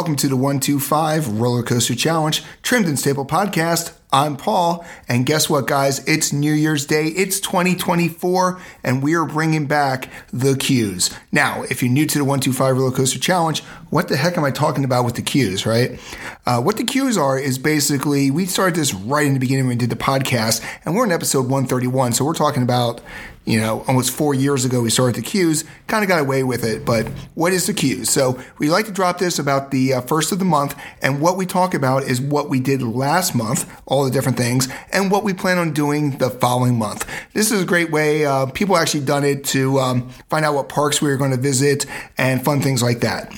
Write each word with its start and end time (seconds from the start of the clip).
Welcome 0.00 0.16
to 0.16 0.28
the 0.28 0.36
125 0.36 1.42
Roller 1.42 1.62
Coaster 1.62 1.94
Challenge, 1.94 2.42
Trimmed 2.62 2.86
and 2.86 2.98
Staple 2.98 3.26
Podcast. 3.26 3.99
I'm 4.12 4.36
Paul, 4.36 4.84
and 5.08 5.24
guess 5.24 5.48
what, 5.48 5.68
guys? 5.68 6.04
It's 6.04 6.32
New 6.32 6.52
Year's 6.52 6.84
Day. 6.84 7.06
It's 7.06 7.38
2024, 7.38 8.60
and 8.82 9.04
we 9.04 9.14
are 9.14 9.24
bringing 9.24 9.66
back 9.66 10.08
the 10.32 10.56
queues. 10.56 11.14
Now, 11.30 11.62
if 11.70 11.80
you're 11.80 11.92
new 11.92 12.06
to 12.06 12.18
the 12.18 12.24
125 12.24 12.76
Roller 12.76 12.90
Coaster 12.90 13.20
Challenge, 13.20 13.60
what 13.90 14.08
the 14.08 14.16
heck 14.16 14.36
am 14.36 14.42
I 14.42 14.50
talking 14.50 14.82
about 14.82 15.04
with 15.04 15.14
the 15.14 15.22
queues, 15.22 15.64
right? 15.64 16.00
Uh, 16.44 16.60
what 16.60 16.76
the 16.76 16.82
queues 16.82 17.16
are 17.16 17.38
is 17.38 17.56
basically 17.56 18.32
we 18.32 18.46
started 18.46 18.74
this 18.74 18.92
right 18.92 19.28
in 19.28 19.34
the 19.34 19.38
beginning 19.38 19.68
when 19.68 19.76
we 19.76 19.86
did 19.86 19.90
the 19.90 20.02
podcast, 20.02 20.60
and 20.84 20.96
we're 20.96 21.04
in 21.04 21.12
episode 21.12 21.42
131, 21.42 22.12
so 22.12 22.24
we're 22.24 22.34
talking 22.34 22.64
about 22.64 23.00
you 23.46 23.58
know, 23.58 23.84
almost 23.88 24.10
four 24.10 24.34
years 24.34 24.64
ago, 24.64 24.82
we 24.82 24.90
started 24.90 25.16
the 25.16 25.26
queues, 25.26 25.64
kind 25.86 26.04
of 26.04 26.08
got 26.08 26.20
away 26.20 26.44
with 26.44 26.62
it. 26.62 26.84
But 26.84 27.08
what 27.34 27.52
is 27.52 27.66
the 27.66 27.74
queues? 27.74 28.10
So 28.10 28.38
we 28.58 28.68
like 28.68 28.86
to 28.86 28.92
drop 28.92 29.18
this 29.18 29.38
about 29.38 29.70
the 29.70 29.94
uh, 29.94 30.00
first 30.02 30.30
of 30.30 30.38
the 30.38 30.44
month. 30.44 30.78
And 31.00 31.20
what 31.20 31.36
we 31.36 31.46
talk 31.46 31.72
about 31.72 32.04
is 32.04 32.20
what 32.20 32.50
we 32.50 32.60
did 32.60 32.82
last 32.82 33.34
month, 33.34 33.70
all 33.86 33.99
the 34.04 34.10
different 34.10 34.38
things, 34.38 34.68
and 34.92 35.10
what 35.10 35.24
we 35.24 35.32
plan 35.32 35.58
on 35.58 35.72
doing 35.72 36.18
the 36.18 36.30
following 36.30 36.78
month. 36.78 37.06
This 37.32 37.50
is 37.50 37.62
a 37.62 37.66
great 37.66 37.90
way. 37.90 38.24
Uh, 38.24 38.46
people 38.46 38.76
actually 38.76 39.04
done 39.04 39.24
it 39.24 39.44
to 39.46 39.78
um, 39.78 40.08
find 40.28 40.44
out 40.44 40.54
what 40.54 40.68
parks 40.68 41.00
we 41.00 41.08
were 41.08 41.16
going 41.16 41.32
to 41.32 41.36
visit 41.36 41.86
and 42.18 42.44
fun 42.44 42.60
things 42.60 42.82
like 42.82 43.00
that. 43.00 43.32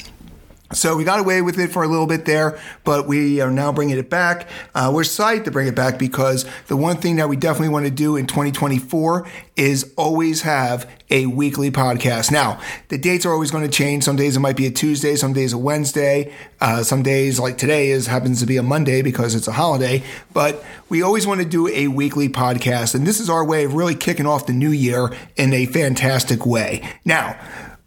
So 0.72 0.96
we 0.96 1.04
got 1.04 1.20
away 1.20 1.42
with 1.42 1.58
it 1.58 1.70
for 1.70 1.82
a 1.82 1.88
little 1.88 2.06
bit 2.06 2.24
there, 2.24 2.58
but 2.84 3.06
we 3.06 3.40
are 3.40 3.50
now 3.50 3.72
bringing 3.72 3.98
it 3.98 4.08
back. 4.08 4.48
Uh, 4.74 4.90
we're 4.94 5.02
psyched 5.02 5.44
to 5.44 5.50
bring 5.50 5.68
it 5.68 5.74
back 5.74 5.98
because 5.98 6.46
the 6.68 6.76
one 6.76 6.96
thing 6.96 7.16
that 7.16 7.28
we 7.28 7.36
definitely 7.36 7.68
want 7.68 7.84
to 7.84 7.90
do 7.90 8.16
in 8.16 8.26
2024 8.26 9.28
is 9.56 9.92
always 9.96 10.42
have 10.42 10.90
a 11.10 11.26
weekly 11.26 11.70
podcast. 11.70 12.32
Now, 12.32 12.58
the 12.88 12.96
dates 12.96 13.26
are 13.26 13.32
always 13.32 13.50
going 13.50 13.64
to 13.64 13.70
change. 13.70 14.02
Some 14.04 14.16
days 14.16 14.36
it 14.36 14.40
might 14.40 14.56
be 14.56 14.66
a 14.66 14.70
Tuesday, 14.70 15.14
some 15.14 15.34
days 15.34 15.52
a 15.52 15.58
Wednesday, 15.58 16.32
uh, 16.60 16.82
some 16.82 17.02
days 17.02 17.38
like 17.38 17.58
today 17.58 17.90
is 17.90 18.06
happens 18.06 18.40
to 18.40 18.46
be 18.46 18.56
a 18.56 18.62
Monday 18.62 19.02
because 19.02 19.34
it's 19.34 19.48
a 19.48 19.52
holiday. 19.52 20.02
But 20.32 20.64
we 20.88 21.02
always 21.02 21.26
want 21.26 21.40
to 21.40 21.46
do 21.46 21.68
a 21.68 21.88
weekly 21.88 22.30
podcast, 22.30 22.94
and 22.94 23.06
this 23.06 23.20
is 23.20 23.28
our 23.28 23.44
way 23.44 23.64
of 23.64 23.74
really 23.74 23.94
kicking 23.94 24.26
off 24.26 24.46
the 24.46 24.54
new 24.54 24.70
year 24.70 25.14
in 25.36 25.52
a 25.52 25.66
fantastic 25.66 26.46
way. 26.46 26.88
Now 27.04 27.38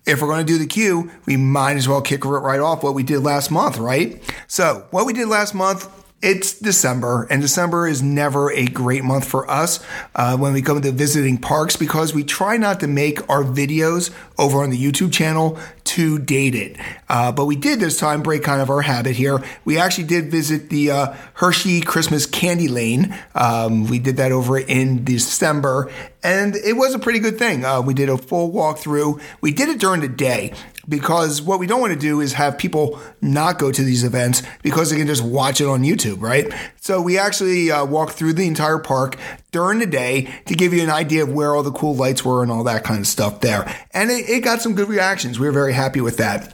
if 0.06 0.22
we're 0.22 0.28
going 0.28 0.46
to 0.46 0.52
do 0.52 0.58
the 0.58 0.68
queue, 0.68 1.12
we 1.26 1.38
might 1.38 1.78
as 1.78 1.88
well 1.88 2.02
kick 2.02 2.26
it 2.26 2.30
right 2.30 2.60
off 2.60 2.84
what 2.84 2.94
we 2.94 3.04
did 3.04 3.22
last 3.22 3.50
month, 3.50 3.78
right? 3.78 4.22
So, 4.48 4.86
what 4.92 5.06
we 5.06 5.14
did 5.14 5.28
last 5.28 5.54
month, 5.56 5.90
it's 6.26 6.58
December, 6.58 7.28
and 7.30 7.40
December 7.40 7.88
is 7.88 8.02
never 8.02 8.52
a 8.52 8.66
great 8.66 9.04
month 9.04 9.28
for 9.28 9.48
us 9.48 9.80
uh, 10.16 10.36
when 10.36 10.54
we 10.54 10.62
come 10.64 10.82
to 10.82 10.92
visiting 10.92 11.38
parks 11.38 11.76
because 11.76 12.16
we 12.16 12.24
try 12.24 12.58
not 12.58 12.80
to 12.80 12.88
make 12.88 13.30
our 13.30 13.44
videos 13.44 14.12
over 14.36 14.64
on 14.64 14.72
the 14.72 14.78
YouTube 14.78 15.14
channel 15.14 15.60
too 15.84 16.18
dated. 16.18 16.80
Uh, 17.08 17.32
but 17.32 17.46
we 17.46 17.56
did 17.56 17.80
this 17.80 18.00
time 18.00 18.24
break 18.24 18.42
kind 18.42 18.60
of 18.60 18.72
our 18.72 18.82
habit 18.82 19.16
here. 19.16 19.44
We 19.66 19.78
actually 19.78 20.06
did 20.06 20.32
visit 20.32 20.72
the 20.72 20.90
uh, 20.90 21.16
Hershey 21.36 21.82
Christmas 21.82 22.26
Candy 22.26 22.70
Lane. 22.70 23.16
Um, 23.36 23.86
we 23.86 24.00
did 24.00 24.18
that 24.18 24.32
over 24.32 24.58
in 24.58 25.04
December, 25.04 25.92
and 26.24 26.56
it 26.56 26.74
was 26.74 26.96
a 26.96 27.00
pretty 27.00 27.20
good 27.20 27.38
thing. 27.38 27.64
Uh, 27.64 27.82
we 27.82 27.94
did 27.94 28.10
a 28.10 28.18
full 28.18 28.52
walkthrough. 28.52 29.22
We 29.42 29.52
did 29.52 29.70
it 29.70 29.80
during 29.80 30.02
the 30.02 30.08
day 30.08 30.54
because 30.88 31.42
what 31.42 31.60
we 31.60 31.68
don't 31.68 31.82
want 31.82 31.94
to 31.94 32.00
do 32.00 32.22
is 32.22 32.34
have 32.34 32.58
people 32.58 33.00
not 33.22 33.60
go 33.60 33.72
to 33.72 33.84
these 33.84 34.04
events 34.04 34.44
because 34.62 34.90
they 34.90 34.98
can 34.98 35.08
just 35.08 35.24
watch 35.24 35.62
it 35.62 35.68
on 35.68 35.84
YouTube, 35.84 36.22
right? 36.22 36.52
So 36.82 37.02
we 37.02 37.18
actually 37.18 37.72
uh, 37.72 37.86
walked 37.86 38.14
through 38.14 38.34
the 38.34 38.48
entire 38.48 38.80
park 38.80 39.18
during 39.52 39.80
the 39.80 39.86
day 39.86 40.34
to 40.46 40.54
give 40.54 40.74
you 40.74 40.84
an 40.84 40.90
idea 40.90 41.24
of 41.24 41.32
where 41.32 41.56
all 41.56 41.64
the 41.64 41.72
cool 41.72 41.96
lights 41.96 42.24
were 42.24 42.44
and 42.44 42.52
all 42.52 42.64
that 42.66 42.84
kind 42.84 43.00
of 43.00 43.08
stuff 43.08 43.42
there. 43.42 43.64
And 43.92 44.12
it, 44.12 44.30
it 44.30 44.44
got 44.44 44.62
some 44.62 44.76
good 44.76 44.90
reactions. 44.90 45.40
We 45.40 45.48
were 45.48 45.54
very 45.54 45.74
happy 45.74 46.02
with 46.02 46.18
that. 46.18 46.54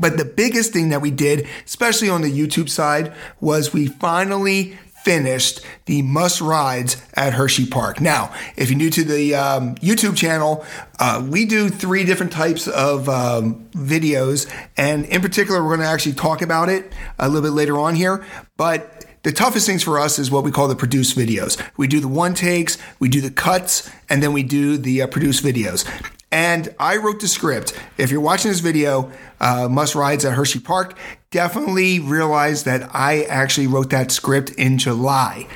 But 0.00 0.16
the 0.16 0.24
biggest 0.24 0.72
thing 0.72 0.88
that 0.88 1.02
we 1.02 1.10
did, 1.10 1.46
especially 1.66 2.08
on 2.08 2.22
the 2.22 2.30
YouTube 2.30 2.68
side, 2.68 3.12
was 3.40 3.72
we 3.72 3.86
finally 3.86 4.78
finished 5.04 5.60
the 5.86 6.02
must 6.02 6.40
rides 6.40 7.02
at 7.14 7.32
Hershey 7.34 7.66
Park. 7.66 8.00
Now, 8.00 8.34
if 8.56 8.70
you're 8.70 8.78
new 8.78 8.90
to 8.90 9.04
the 9.04 9.34
um, 9.34 9.74
YouTube 9.76 10.16
channel, 10.16 10.64
uh, 10.98 11.26
we 11.28 11.44
do 11.44 11.68
three 11.68 12.04
different 12.04 12.32
types 12.32 12.68
of 12.68 13.08
um, 13.08 13.68
videos, 13.72 14.50
and 14.76 15.04
in 15.06 15.20
particular, 15.20 15.62
we're 15.62 15.76
going 15.76 15.80
to 15.80 15.92
actually 15.92 16.14
talk 16.14 16.42
about 16.42 16.68
it 16.68 16.92
a 17.18 17.28
little 17.28 17.42
bit 17.42 17.54
later 17.54 17.78
on 17.78 17.94
here. 17.94 18.24
But 18.56 19.04
the 19.22 19.32
toughest 19.32 19.66
things 19.66 19.82
for 19.82 19.98
us 19.98 20.18
is 20.18 20.30
what 20.30 20.44
we 20.44 20.50
call 20.50 20.68
the 20.68 20.76
produce 20.76 21.14
videos. 21.14 21.60
We 21.76 21.86
do 21.86 22.00
the 22.00 22.08
one 22.08 22.34
takes, 22.34 22.76
we 22.98 23.08
do 23.08 23.20
the 23.20 23.30
cuts, 23.30 23.90
and 24.08 24.22
then 24.22 24.32
we 24.32 24.42
do 24.42 24.76
the 24.76 25.02
uh, 25.02 25.06
produced 25.06 25.44
videos. 25.44 25.88
And 26.32 26.74
I 26.78 26.96
wrote 26.96 27.20
the 27.20 27.28
script. 27.28 27.78
If 27.98 28.10
you're 28.10 28.22
watching 28.22 28.50
this 28.50 28.60
video, 28.60 29.12
uh, 29.38 29.68
Must 29.68 29.94
Rides 29.94 30.24
at 30.24 30.32
Hershey 30.32 30.60
Park, 30.60 30.96
definitely 31.30 32.00
realize 32.00 32.64
that 32.64 32.90
I 32.94 33.24
actually 33.24 33.66
wrote 33.66 33.90
that 33.90 34.10
script 34.10 34.50
in 34.50 34.78
July, 34.78 35.46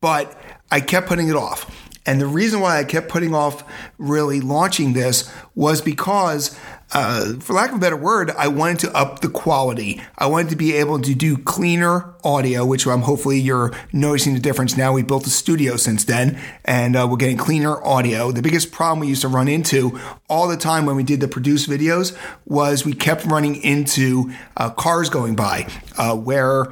but 0.00 0.34
I 0.70 0.80
kept 0.80 1.06
putting 1.06 1.28
it 1.28 1.36
off. 1.36 1.81
And 2.04 2.20
the 2.20 2.26
reason 2.26 2.60
why 2.60 2.78
I 2.78 2.84
kept 2.84 3.08
putting 3.08 3.34
off 3.34 3.64
really 3.98 4.40
launching 4.40 4.92
this 4.92 5.32
was 5.54 5.80
because 5.80 6.58
uh, 6.94 7.34
for 7.40 7.54
lack 7.54 7.70
of 7.70 7.76
a 7.76 7.78
better 7.78 7.96
word, 7.96 8.30
I 8.32 8.48
wanted 8.48 8.80
to 8.80 8.94
up 8.94 9.20
the 9.20 9.28
quality. 9.28 10.02
I 10.18 10.26
wanted 10.26 10.50
to 10.50 10.56
be 10.56 10.74
able 10.74 11.00
to 11.00 11.14
do 11.14 11.38
cleaner 11.38 12.14
audio, 12.22 12.66
which 12.66 12.86
I'm 12.86 13.00
hopefully 13.00 13.40
you're 13.40 13.72
noticing 13.92 14.34
the 14.34 14.40
difference 14.40 14.76
now. 14.76 14.92
We 14.92 15.02
built 15.02 15.26
a 15.26 15.30
studio 15.30 15.76
since 15.76 16.04
then, 16.04 16.38
and 16.64 16.94
uh, 16.94 17.06
we're 17.10 17.16
getting 17.16 17.38
cleaner 17.38 17.82
audio. 17.82 18.30
The 18.30 18.42
biggest 18.42 18.72
problem 18.72 19.00
we 19.00 19.08
used 19.08 19.22
to 19.22 19.28
run 19.28 19.48
into 19.48 19.98
all 20.28 20.48
the 20.48 20.56
time 20.56 20.84
when 20.84 20.96
we 20.96 21.02
did 21.02 21.20
the 21.20 21.28
produced 21.28 21.68
videos 21.68 22.16
was 22.44 22.84
we 22.84 22.92
kept 22.92 23.24
running 23.24 23.56
into 23.56 24.30
uh, 24.58 24.70
cars 24.70 25.08
going 25.08 25.34
by, 25.34 25.68
uh, 25.96 26.14
where 26.14 26.66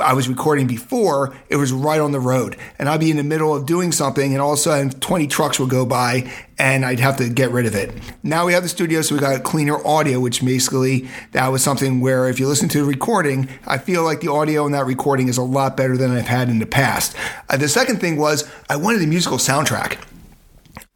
I 0.00 0.12
was 0.12 0.28
recording 0.28 0.66
before, 0.66 1.34
it 1.48 1.56
was 1.56 1.72
right 1.72 2.00
on 2.00 2.12
the 2.12 2.20
road. 2.20 2.56
And 2.78 2.88
I'd 2.88 3.00
be 3.00 3.10
in 3.10 3.16
the 3.16 3.24
middle 3.24 3.54
of 3.54 3.66
doing 3.66 3.92
something, 3.92 4.32
and 4.32 4.40
all 4.40 4.52
of 4.52 4.58
a 4.58 4.62
sudden, 4.62 4.90
20 4.90 5.26
trucks 5.26 5.58
would 5.58 5.70
go 5.70 5.84
by, 5.86 6.30
and 6.58 6.84
I'd 6.84 7.00
have 7.00 7.16
to 7.18 7.28
get 7.28 7.50
rid 7.50 7.66
of 7.66 7.74
it. 7.74 7.92
Now 8.22 8.46
we 8.46 8.52
have 8.52 8.62
the 8.62 8.68
studio, 8.68 9.02
so 9.02 9.14
we 9.14 9.20
got 9.20 9.42
cleaner 9.42 9.84
audio, 9.86 10.20
which 10.20 10.44
basically 10.44 11.08
that 11.32 11.48
was 11.48 11.62
something 11.62 12.00
where 12.00 12.28
if 12.28 12.40
you 12.40 12.46
listen 12.46 12.68
to 12.70 12.78
the 12.78 12.84
recording, 12.84 13.48
I 13.66 13.78
feel 13.78 14.04
like 14.04 14.20
the 14.20 14.30
audio 14.30 14.66
in 14.66 14.72
that 14.72 14.86
recording 14.86 15.28
is 15.28 15.38
a 15.38 15.42
lot 15.42 15.76
better 15.76 15.96
than 15.96 16.10
I've 16.10 16.28
had 16.28 16.48
in 16.48 16.58
the 16.58 16.66
past. 16.66 17.16
Uh, 17.48 17.56
the 17.56 17.68
second 17.68 18.00
thing 18.00 18.16
was 18.16 18.48
I 18.68 18.76
wanted 18.76 19.02
a 19.02 19.06
musical 19.06 19.38
soundtrack. 19.38 19.98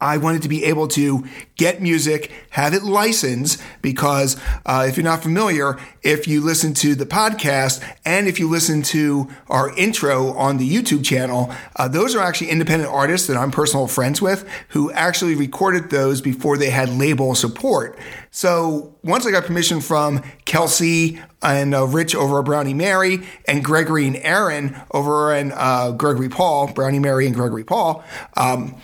I 0.01 0.17
wanted 0.17 0.41
to 0.43 0.49
be 0.49 0.63
able 0.63 0.87
to 0.89 1.25
get 1.55 1.81
music, 1.81 2.31
have 2.51 2.73
it 2.73 2.83
licensed, 2.83 3.61
because 3.81 4.37
uh, 4.65 4.85
if 4.87 4.95
you're 4.95 5.03
not 5.03 5.21
familiar, 5.21 5.77
if 6.01 6.25
you 6.25 6.39
listen 6.39 6.73
to 6.75 6.95
the 6.95 7.05
podcast 7.05 7.83
and 8.05 8.25
if 8.27 8.39
you 8.39 8.49
listen 8.49 8.81
to 8.83 9.29
our 9.49 9.75
intro 9.77 10.31
on 10.33 10.57
the 10.57 10.69
YouTube 10.69 11.03
channel, 11.03 11.53
uh, 11.75 11.89
those 11.89 12.15
are 12.15 12.21
actually 12.21 12.49
independent 12.49 12.89
artists 12.89 13.27
that 13.27 13.35
I'm 13.35 13.51
personal 13.51 13.87
friends 13.87 14.21
with 14.21 14.47
who 14.69 14.89
actually 14.93 15.35
recorded 15.35 15.89
those 15.89 16.21
before 16.21 16.57
they 16.57 16.69
had 16.69 16.89
label 16.89 17.35
support. 17.35 17.99
So 18.31 18.95
once 19.03 19.25
I 19.25 19.31
got 19.31 19.43
permission 19.45 19.81
from 19.81 20.23
Kelsey 20.45 21.19
and 21.41 21.75
uh, 21.75 21.85
Rich 21.85 22.15
over 22.15 22.39
at 22.39 22.45
Brownie 22.45 22.73
Mary 22.73 23.27
and 23.47 23.63
Gregory 23.63 24.07
and 24.07 24.15
Aaron 24.17 24.79
over 24.91 25.33
and 25.33 25.51
uh, 25.53 25.91
Gregory 25.91 26.29
Paul, 26.29 26.71
Brownie 26.71 26.99
Mary 26.99 27.25
and 27.25 27.35
Gregory 27.35 27.63
Paul, 27.65 28.03
um, 28.37 28.75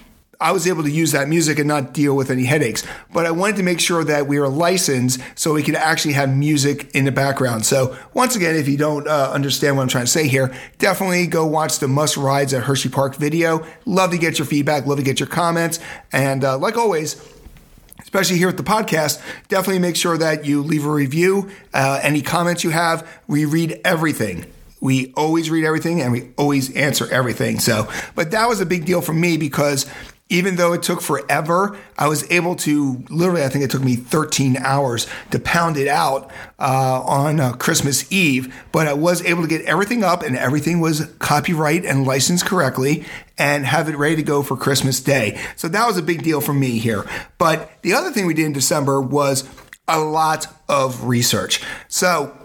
I 0.46 0.52
was 0.52 0.68
able 0.68 0.84
to 0.84 0.92
use 0.92 1.12
that 1.14 1.28
music 1.28 1.58
and 1.58 1.68
not 1.68 1.92
deal 1.92 2.16
with 2.16 2.30
any 2.30 2.46
headaches. 2.46 2.84
But 3.12 3.26
I 3.26 3.32
wanted 3.32 3.56
to 3.56 3.64
make 3.64 3.80
sure 3.80 4.04
that 4.04 4.28
we 4.28 4.40
were 4.40 4.48
licensed 4.48 5.20
so 5.34 5.56
we 5.56 5.64
could 5.64 5.74
actually 5.74 6.14
have 6.14 6.38
music 6.38 6.92
in 6.94 7.04
the 7.04 7.12
background. 7.12 7.66
So 7.66 7.98
once 8.14 8.36
again, 8.36 8.56
if 8.56 8.68
you 8.68 8.78
don't 8.78 9.08
uh, 9.08 9.32
understand 9.34 9.76
what 9.76 9.82
I'm 9.82 9.88
trying 9.88 10.06
to 10.06 10.12
say 10.12 10.28
here, 10.28 10.54
definitely 10.78 11.26
go 11.26 11.48
watch 11.48 11.80
the 11.80 11.88
Must 11.88 12.16
Rides 12.16 12.54
at 12.54 12.62
Hershey 12.62 12.90
Park 12.90 13.16
video. 13.16 13.66
Love 13.86 14.12
to 14.12 14.20
get 14.20 14.38
your 14.38 14.46
feedback. 14.46 14.86
Love 14.86 15.00
to 15.00 15.04
get 15.04 15.20
your 15.20 15.26
comments. 15.26 15.80
And 16.12 16.44
uh, 16.44 16.60
like 16.60 16.78
always, 16.78 17.20
especially 18.04 18.38
here 18.38 18.50
at 18.50 18.58
the 18.58 18.64
podcast, 18.64 19.20
definitely 19.48 19.80
make 19.80 19.96
sure 19.96 20.16
that 20.16 20.46
you 20.46 20.62
leave 20.62 20.86
a 20.86 20.92
review. 20.92 21.50
Uh, 21.74 22.00
any 22.04 22.22
comments 22.22 22.64
you 22.64 22.70
have, 22.70 23.10
we 23.26 23.46
read 23.46 23.82
everything. 23.84 24.46
We 24.80 25.12
always 25.18 25.50
read 25.50 25.66
everything 25.66 26.02
and 26.02 26.12
we 26.12 26.30
always 26.38 26.72
answer 26.76 27.12
everything. 27.12 27.60
So, 27.60 27.90
but 28.14 28.30
that 28.30 28.48
was 28.48 28.62
a 28.62 28.66
big 28.68 28.86
deal 28.86 29.02
for 29.02 29.14
me 29.14 29.38
because 29.38 29.88
even 30.28 30.56
though 30.56 30.74
it 30.74 30.82
took 30.82 31.02
forever, 31.02 31.78
I 32.00 32.08
was 32.08 32.30
able 32.32 32.56
to 32.58 33.04
literally, 33.10 33.44
I 33.44 33.50
think 33.50 33.64
it 33.64 33.70
took 33.70 33.84
me 33.84 33.96
13 33.96 34.58
hours 34.58 35.06
to 35.30 35.40
pound 35.40 35.78
it 35.78 35.88
out 35.88 36.32
uh, 36.58 37.02
on 37.02 37.40
uh, 37.40 37.54
Christmas 37.54 38.12
Eve, 38.12 38.54
but 38.72 38.88
I 38.88 38.94
was 38.94 39.24
able 39.24 39.44
to 39.44 39.48
get 39.48 39.62
everything 39.66 40.04
up 40.04 40.24
and 40.24 40.36
everything 40.36 40.80
was 40.80 41.06
copyright 41.20 41.86
and 41.86 42.08
licensed 42.08 42.46
correctly 42.46 43.06
and 43.38 43.68
have 43.68 43.88
it 43.88 43.98
ready 43.98 44.16
to 44.16 44.24
go 44.24 44.42
for 44.42 44.58
Christmas 44.58 45.00
Day. 45.00 45.40
So 45.56 45.68
that 45.68 45.86
was 45.86 45.98
a 45.98 46.02
big 46.02 46.24
deal 46.24 46.42
for 46.42 46.54
me 46.54 46.80
here. 46.80 47.06
But 47.38 47.70
the 47.84 47.94
other 47.94 48.10
thing 48.10 48.26
we 48.26 48.34
did 48.34 48.46
in 48.46 48.54
December 48.54 49.00
was 49.00 49.48
a 49.88 50.00
lot 50.00 50.48
of 50.68 51.04
research. 51.04 51.62
So 51.88 52.36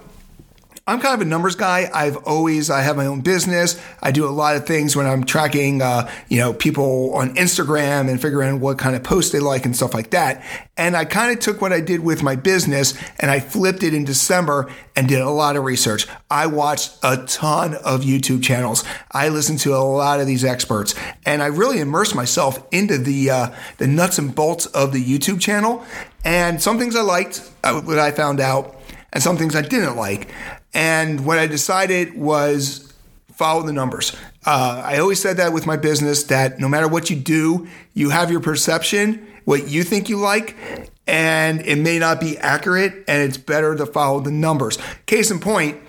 I'm 0.87 1.01
kind 1.01 1.15
of 1.15 1.21
a 1.21 1.25
numbers 1.25 1.55
guy. 1.55 1.89
I've 1.93 2.17
always 2.19 2.71
I 2.71 2.81
have 2.81 2.97
my 2.97 3.07
own 3.07 3.21
business. 3.21 3.81
I 4.03 4.11
do 4.11 4.27
a 4.27 4.31
lot 4.31 4.57
of 4.57 4.67
things 4.67 4.97
when 4.97 5.07
I'm 5.07 5.25
tracking, 5.25 5.83
uh, 5.83 6.11
you 6.29 6.39
know, 6.39 6.53
people 6.53 7.15
on 7.15 7.35
Instagram 7.37 8.09
and 8.11 8.21
figuring 8.21 8.55
out 8.55 8.61
what 8.61 8.79
kind 8.79 8.97
of 8.97 9.03
posts 9.03 9.31
they 9.31 9.41
like 9.41 9.65
and 9.65 9.77
stuff 9.77 9.95
like 9.95 10.11
that. 10.11 10.45
And 10.77 10.97
I 10.97 11.05
kind 11.05 11.33
of 11.33 11.39
took 11.39 11.61
what 11.61 11.73
I 11.73 11.81
did 11.81 12.01
with 12.01 12.23
my 12.23 12.35
business 12.35 12.95
and 13.19 13.31
I 13.31 13.39
flipped 13.39 13.83
it 13.83 13.95
in 13.95 14.05
December 14.05 14.71
and 14.97 15.09
did 15.09 15.21
a 15.21 15.31
lot 15.31 15.57
of 15.57 15.65
research. 15.65 16.07
I 16.31 16.47
watched 16.47 16.99
a 17.03 17.19
ton 17.27 17.75
of 17.75 18.01
YouTube 18.01 18.43
channels. 18.43 18.85
I 19.13 19.29
listened 19.29 19.61
to 19.61 19.75
a 19.75 19.79
lot 19.79 20.21
of 20.21 20.27
these 20.27 20.45
experts, 20.45 20.95
and 21.25 21.43
I 21.43 21.47
really 21.47 21.81
immersed 21.81 22.15
myself 22.15 22.67
into 22.73 22.99
the 22.99 23.31
uh, 23.31 23.51
the 23.79 23.87
nuts 23.87 24.19
and 24.19 24.35
bolts 24.35 24.67
of 24.67 24.93
the 24.93 25.03
YouTube 25.03 25.41
channel. 25.41 25.85
And 26.25 26.61
some 26.61 26.79
things 26.79 26.97
I 26.97 27.03
liked, 27.03 27.49
uh, 27.65 27.81
what 27.81 27.99
I 27.99 28.11
found 28.11 28.41
out, 28.41 28.77
and 29.13 29.23
some 29.23 29.37
things 29.37 29.55
I 29.57 29.63
didn't 29.63 29.97
like. 29.97 30.29
And 30.73 31.25
what 31.27 31.39
I 31.39 31.47
decided 31.47 32.17
was 32.17 32.93
follow 33.33 33.63
the 33.63 33.73
numbers. 33.73 34.15
Uh, 34.45 34.83
I 34.85 34.99
always 34.99 35.21
said 35.21 35.39
that 35.39 35.53
with 35.53 35.67
my 35.67 35.77
business 35.77 36.25
that 36.25 36.59
no 36.59 36.69
matter 36.69 36.87
what 36.89 37.11
you 37.11 37.17
do, 37.17 37.69
you 37.95 38.11
have 38.11 38.31
your 38.31 38.41
perception, 38.41 39.27
what 39.45 39.69
you 39.69 39.83
think 39.83 40.09
you 40.09 40.19
like, 40.19 40.57
and 41.07 41.61
it 41.63 41.77
may 41.77 41.99
not 41.99 42.21
be 42.21 42.39
accurate, 42.39 43.05
and 43.09 43.23
it's 43.23 43.37
better 43.37 43.75
to 43.75 43.87
follow 43.87 44.21
the 44.21 44.31
numbers. 44.31 44.79
Case 45.07 45.31
in 45.31 45.41
point, 45.41 45.81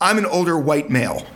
I'm 0.00 0.18
an 0.18 0.26
older 0.26 0.58
white 0.58 0.90
male. 0.90 1.26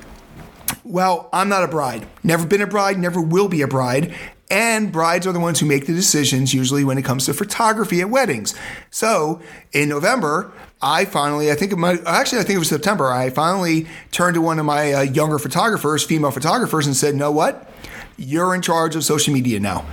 Well, 0.83 1.29
I'm 1.33 1.49
not 1.49 1.63
a 1.63 1.69
bride. 1.69 2.07
Never 2.25 2.47
been 2.47 2.63
a 2.63 2.67
bride, 2.67 2.99
never 2.99 3.21
will 3.21 3.49
be 3.49 3.63
a 3.63 3.69
bride. 3.69 4.15
And 4.51 4.91
brides 4.91 5.27
are 5.29 5.33
the 5.33 5.41
ones 5.41 5.61
who 5.61 5.67
make 5.67 5.87
the 5.87 5.95
decisions 5.95 6.53
usually 6.53 6.83
when 6.83 6.99
it 6.99 7.05
comes 7.05 7.27
to 7.27 7.35
photography 7.35 8.01
at 8.01 8.11
weddings. 8.11 8.55
So 8.91 9.41
in 9.73 9.89
November, 9.89 10.53
I 10.83 11.05
finally, 11.05 11.53
I 11.53 11.55
think 11.55 11.73
it 11.73 11.77
might, 11.77 12.05
actually, 12.05 12.41
I 12.41 12.43
think 12.43 12.57
it 12.57 12.59
was 12.59 12.69
September, 12.69 13.13
I 13.13 13.31
finally 13.31 13.87
turned 14.11 14.35
to 14.35 14.41
one 14.41 14.59
of 14.59 14.65
my 14.65 14.93
uh, 14.93 15.01
younger 15.03 15.39
photographers, 15.39 16.03
female 16.03 16.33
photographers, 16.33 16.87
and 16.87 16.97
said, 16.97 17.15
know 17.15 17.31
what? 17.31 17.71
You're 18.17 18.55
in 18.55 18.63
charge 18.63 18.97
of 18.97 19.05
social 19.05 19.33
media 19.33 19.61
now. 19.61 19.87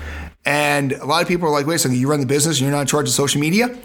And 0.44 0.94
a 0.94 1.06
lot 1.06 1.22
of 1.22 1.28
people 1.28 1.48
are 1.48 1.52
like, 1.52 1.68
wait 1.68 1.76
a 1.76 1.80
second, 1.80 1.98
you 1.98 2.10
run 2.10 2.22
the 2.22 2.26
business 2.26 2.58
and 2.58 2.66
you're 2.66 2.76
not 2.76 2.82
in 2.82 2.88
charge 2.88 3.08
of 3.08 3.14
social 3.14 3.40
media? 3.40 3.78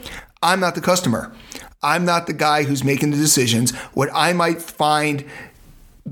I'm 0.42 0.60
not 0.60 0.74
the 0.74 0.80
customer. 0.80 1.34
I'm 1.82 2.04
not 2.04 2.26
the 2.26 2.32
guy 2.32 2.62
who's 2.62 2.84
making 2.84 3.10
the 3.10 3.16
decisions. 3.16 3.74
What 3.94 4.08
I 4.14 4.32
might 4.32 4.62
find 4.62 5.24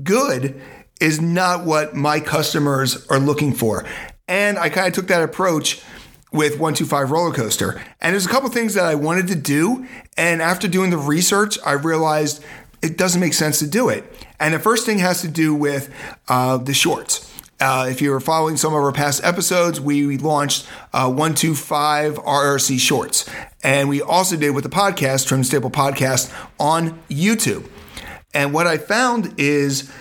good 0.03 0.61
is 0.99 1.19
not 1.19 1.65
what 1.65 1.95
my 1.95 2.19
customers 2.19 3.07
are 3.07 3.19
looking 3.19 3.53
for. 3.53 3.85
And 4.31 4.57
I 4.57 4.69
kind 4.69 4.87
of 4.87 4.93
took 4.93 5.07
that 5.07 5.21
approach 5.21 5.83
with 6.31 6.51
125 6.53 7.11
roller 7.11 7.33
coaster. 7.33 7.81
And 7.99 8.13
there's 8.13 8.25
a 8.25 8.29
couple 8.29 8.47
things 8.49 8.75
that 8.75 8.85
I 8.85 8.95
wanted 8.95 9.27
to 9.27 9.35
do. 9.35 9.85
And 10.15 10.41
after 10.41 10.69
doing 10.69 10.89
the 10.89 10.97
research, 10.97 11.59
I 11.65 11.73
realized 11.73 12.41
it 12.81 12.97
doesn't 12.97 13.19
make 13.19 13.33
sense 13.33 13.59
to 13.59 13.67
do 13.67 13.89
it. 13.89 14.05
And 14.39 14.53
the 14.53 14.59
first 14.59 14.85
thing 14.85 14.99
has 14.99 15.19
to 15.19 15.27
do 15.27 15.53
with 15.53 15.93
uh, 16.29 16.55
the 16.59 16.73
shorts. 16.73 17.29
Uh, 17.59 17.87
if 17.89 18.01
you 18.01 18.09
were 18.09 18.21
following 18.21 18.55
some 18.55 18.73
of 18.73 18.81
our 18.81 18.93
past 18.93 19.21
episodes, 19.21 19.81
we 19.81 20.17
launched 20.17 20.65
uh, 20.93 21.07
125 21.07 22.15
RRC 22.15 22.79
Shorts. 22.79 23.29
And 23.63 23.89
we 23.89 24.01
also 24.01 24.37
did 24.37 24.51
with 24.51 24.63
the 24.63 24.69
podcast, 24.69 25.27
Trim 25.27 25.43
Staple 25.43 25.69
Podcast, 25.69 26.33
on 26.57 26.97
YouTube. 27.09 27.69
And 28.33 28.53
what 28.53 28.65
I 28.65 28.77
found 28.77 29.37
is 29.37 29.91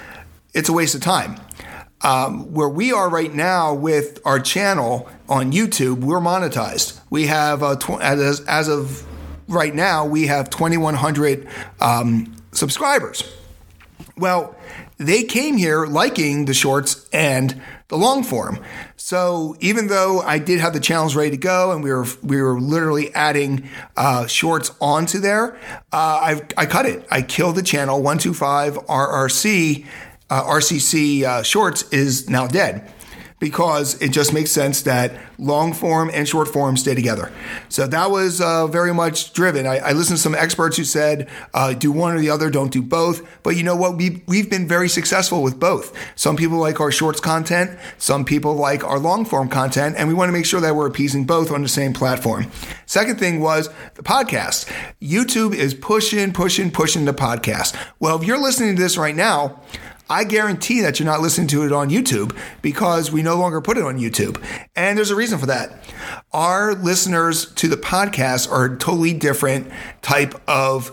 it's 0.55 0.69
a 0.69 0.73
waste 0.73 0.95
of 0.95 1.01
time. 1.01 1.41
Um, 2.03 2.55
where 2.55 2.69
we 2.69 2.93
are 2.93 3.11
right 3.11 3.33
now 3.33 3.75
with 3.75 4.21
our 4.25 4.41
channel 4.41 5.09
on 5.29 5.53
YouTube, 5.53 6.01
we're 6.01 6.21
monetized. 6.21 6.99
We 7.11 7.27
have, 7.27 7.63
uh, 7.63 7.77
tw- 7.77 8.01
as, 8.01 8.41
as 8.41 8.69
of 8.69 9.05
right 9.49 9.75
now, 9.75 10.07
we 10.07 10.29
have 10.29 10.49
2,100 10.49 11.47
um, 11.81 12.35
subscribers. 12.53 13.23
Well, 14.17 14.57
they 14.97 15.25
came 15.25 15.57
here 15.57 15.87
liking 15.87 16.45
the 16.45 16.55
shorts 16.55 17.09
and 17.13 17.61
the 17.89 17.97
long 17.97 18.23
form. 18.23 18.63
So 18.97 19.57
even 19.61 19.89
though 19.89 20.21
I 20.21 20.39
did 20.39 20.61
have 20.61 20.73
the 20.73 20.81
channels 20.81 21.17
ready 21.17 21.31
to 21.31 21.37
go 21.37 21.73
and 21.73 21.83
we 21.83 21.91
were 21.91 22.07
we 22.23 22.41
were 22.41 22.61
literally 22.61 23.13
adding 23.15 23.69
uh, 23.97 24.27
shorts 24.27 24.73
onto 24.81 25.19
there, 25.19 25.57
uh, 25.93 25.97
I 26.23 26.43
I 26.57 26.67
cut 26.67 26.87
it. 26.87 27.07
I 27.11 27.23
killed 27.23 27.57
the 27.57 27.63
channel. 27.63 28.03
One 28.03 28.19
two 28.19 28.35
five 28.35 28.75
RRC 28.75 29.87
uh, 30.31 30.45
RCC 30.45 31.25
uh, 31.25 31.43
shorts 31.43 31.83
is 31.91 32.29
now 32.29 32.47
dead 32.47 32.91
because 33.41 34.01
it 34.03 34.11
just 34.11 34.33
makes 34.33 34.51
sense 34.51 34.83
that 34.83 35.19
long 35.39 35.73
form 35.73 36.11
and 36.13 36.29
short 36.29 36.47
form 36.47 36.77
stay 36.77 36.95
together. 36.95 37.33
So 37.71 37.87
that 37.87 38.11
was 38.11 38.41
uh, 38.41 38.67
very 38.67 38.93
much 38.93 39.33
driven. 39.33 39.67
I, 39.67 39.79
I, 39.79 39.93
listened 39.93 40.19
to 40.19 40.23
some 40.23 40.35
experts 40.35 40.77
who 40.77 40.85
said 40.85 41.29
uh, 41.55 41.73
do 41.73 41.91
one 41.91 42.15
or 42.15 42.21
the 42.21 42.29
other, 42.29 42.51
don't 42.51 42.71
do 42.71 42.83
both. 42.83 43.27
But 43.43 43.57
you 43.57 43.63
know 43.63 43.75
what? 43.75 43.97
We 43.97 44.23
we've 44.27 44.51
been 44.51 44.69
very 44.69 44.89
successful 44.91 45.43
with 45.43 45.59
both. 45.59 45.97
Some 46.15 46.37
people 46.37 46.59
like 46.59 46.81
our 46.81 46.93
shorts 46.93 47.19
content, 47.19 47.79
some 47.97 48.25
people 48.27 48.55
like 48.55 48.85
our 48.85 48.99
long 48.99 49.25
form 49.25 49.49
content, 49.49 49.97
and 49.99 50.07
we 50.07 50.15
want 50.15 50.29
to 50.29 50.33
make 50.33 50.47
sure 50.47 50.61
that 50.61 50.77
we're 50.77 50.87
appeasing 50.87 51.25
both 51.25 51.51
on 51.51 51.63
the 51.63 51.69
same 51.69 51.95
platform. 51.95 52.51
Second 52.85 53.19
thing 53.19 53.41
was 53.41 53.71
the 53.95 54.03
podcast. 54.03 54.71
YouTube 55.01 55.55
is 55.55 55.73
pushing, 55.73 56.33
pushing, 56.33 56.71
pushing 56.71 57.07
the 57.07 57.15
podcast. 57.15 57.75
Well, 57.99 58.21
if 58.21 58.27
you're 58.27 58.41
listening 58.41 58.77
to 58.77 58.83
this 58.83 58.99
right 58.99 59.17
now, 59.17 59.61
I 60.11 60.25
guarantee 60.25 60.81
that 60.81 60.99
you're 60.99 61.07
not 61.07 61.21
listening 61.21 61.47
to 61.49 61.65
it 61.65 61.73
on 61.73 61.89
YouTube 61.89 62.37
because 62.63 63.13
we 63.13 63.23
no 63.23 63.37
longer 63.37 63.61
put 63.61 63.79
it 63.79 63.85
on 63.85 63.97
YouTube. 63.97 64.43
And 64.75 64.99
there's 64.99 65.13
a 65.13 65.15
reason 65.15 65.39
for 65.39 65.47
that. 65.47 65.73
Our 66.33 66.75
listeners 66.75 67.47
to 67.55 67.69
the 67.69 67.77
podcast 67.77 68.51
are 68.51 68.65
a 68.65 68.77
totally 68.77 69.13
different 69.13 69.71
type 70.03 70.35
of 70.49 70.91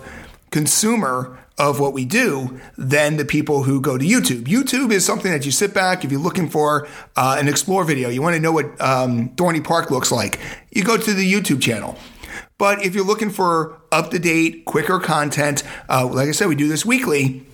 consumer 0.52 1.40
of 1.58 1.80
what 1.80 1.94
we 1.94 2.06
do 2.06 2.60
than 2.78 3.18
the 3.18 3.26
people 3.26 3.64
who 3.64 3.82
go 3.82 3.98
to 3.98 4.06
YouTube. 4.06 4.44
YouTube 4.44 4.92
is 4.92 5.04
something 5.04 5.32
that 5.32 5.44
you 5.48 5.52
sit 5.52 5.74
back, 5.74 6.06
if 6.06 6.12
you're 6.12 6.22
looking 6.22 6.48
for 6.48 6.88
uh, 7.16 7.38
an 7.40 7.48
explore 7.48 7.84
video, 7.84 8.10
you 8.10 8.22
want 8.22 8.36
to 8.36 8.40
know 8.40 8.52
what 8.52 8.66
um, 8.80 9.30
Dorney 9.30 9.64
Park 9.64 9.90
looks 9.90 10.12
like, 10.12 10.40
you 10.70 10.84
go 10.84 10.96
to 10.96 11.14
the 11.16 11.34
YouTube 11.34 11.60
channel. 11.60 11.98
But 12.60 12.86
if 12.86 12.94
you're 12.94 13.06
looking 13.06 13.32
for 13.32 13.82
up 13.92 14.12
to 14.12 14.20
date, 14.20 14.66
quicker 14.66 15.00
content, 15.00 15.64
uh, 15.90 16.06
like 16.06 16.30
I 16.30 16.32
said, 16.32 16.48
we 16.48 16.56
do 16.56 16.68
this 16.68 16.86
weekly 16.86 17.48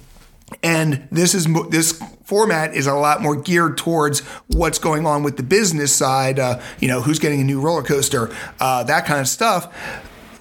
and 0.62 1.08
this 1.12 1.34
is 1.34 1.48
this 1.70 2.02
format 2.24 2.74
is 2.74 2.88
a 2.88 2.94
lot 2.94 3.22
more 3.22 3.36
geared 3.36 3.78
towards 3.78 4.20
what's 4.48 4.80
going 4.80 5.06
on 5.06 5.24
with 5.24 5.38
the 5.38 5.44
business 5.44 5.94
side. 5.94 6.40
Uh, 6.40 6.62
you 6.80 6.88
know, 6.88 7.02
who's 7.02 7.20
getting 7.20 7.42
a 7.42 7.44
new 7.44 7.62
roller 7.62 7.84
coaster, 7.84 8.34
uh, 8.60 8.84
that 8.84 9.06
kind 9.06 9.20
of 9.20 9.28
stuff. 9.28 9.74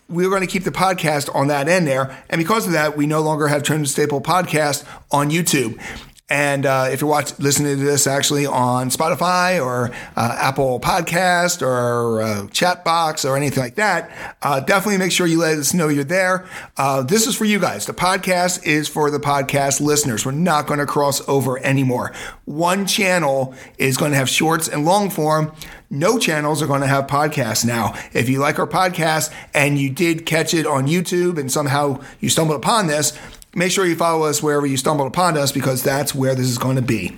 We're 0.08 0.28
going 0.28 0.42
to 0.42 0.46
keep 0.46 0.64
the 0.64 0.70
podcast 0.70 1.34
on 1.34 1.46
that 1.46 1.68
end 1.68 1.86
there, 1.86 2.22
and 2.28 2.38
because 2.38 2.66
of 2.66 2.72
that, 2.72 2.96
we 2.96 3.06
no 3.06 3.22
longer 3.22 3.48
have 3.48 3.62
Trim 3.62 3.86
Staple 3.86 4.20
podcast 4.20 4.84
on 5.10 5.30
YouTube. 5.30 5.80
And 6.28 6.64
uh, 6.64 6.88
if 6.90 7.02
you're 7.02 7.10
watching, 7.10 7.36
listening 7.40 7.76
to 7.76 7.84
this 7.84 8.06
actually 8.06 8.46
on 8.46 8.88
Spotify 8.88 9.62
or 9.62 9.90
uh, 10.16 10.36
Apple 10.40 10.80
Podcast 10.80 11.60
or 11.60 12.22
uh, 12.22 12.42
Castbox 12.46 13.28
or 13.28 13.36
anything 13.36 13.62
like 13.62 13.74
that, 13.74 14.10
uh, 14.40 14.60
definitely 14.60 14.96
make 14.96 15.12
sure 15.12 15.26
you 15.26 15.38
let 15.38 15.58
us 15.58 15.74
know 15.74 15.88
you're 15.88 16.04
there. 16.04 16.48
Uh, 16.78 17.02
this 17.02 17.26
is 17.26 17.36
for 17.36 17.44
you 17.44 17.58
guys. 17.58 17.84
The 17.84 17.92
podcast 17.92 18.64
is 18.64 18.88
for 18.88 19.10
the 19.10 19.18
podcast 19.18 19.82
listeners. 19.82 20.24
We're 20.24 20.32
not 20.32 20.66
going 20.66 20.80
to 20.80 20.86
cross 20.86 21.26
over 21.28 21.58
anymore. 21.58 22.12
One 22.46 22.86
channel 22.86 23.54
is 23.76 23.98
going 23.98 24.12
to 24.12 24.16
have 24.16 24.28
shorts 24.30 24.68
and 24.68 24.86
long 24.86 25.10
form. 25.10 25.52
No 25.90 26.18
channels 26.18 26.62
are 26.62 26.66
going 26.66 26.80
to 26.80 26.86
have 26.86 27.06
podcasts 27.08 27.66
now. 27.66 27.94
If 28.14 28.30
you 28.30 28.38
like 28.38 28.58
our 28.58 28.66
podcast 28.66 29.30
and 29.52 29.78
you 29.78 29.90
did 29.90 30.24
catch 30.24 30.54
it 30.54 30.66
on 30.66 30.86
YouTube 30.86 31.38
and 31.38 31.52
somehow 31.52 32.00
you 32.20 32.30
stumbled 32.30 32.56
upon 32.56 32.86
this, 32.86 33.12
Make 33.54 33.70
sure 33.70 33.84
you 33.84 33.96
follow 33.96 34.26
us 34.26 34.42
wherever 34.42 34.66
you 34.66 34.76
stumble 34.76 35.06
upon 35.06 35.36
us 35.36 35.52
because 35.52 35.82
that's 35.82 36.14
where 36.14 36.34
this 36.34 36.46
is 36.46 36.58
going 36.58 36.76
to 36.76 36.82
be. 36.82 37.16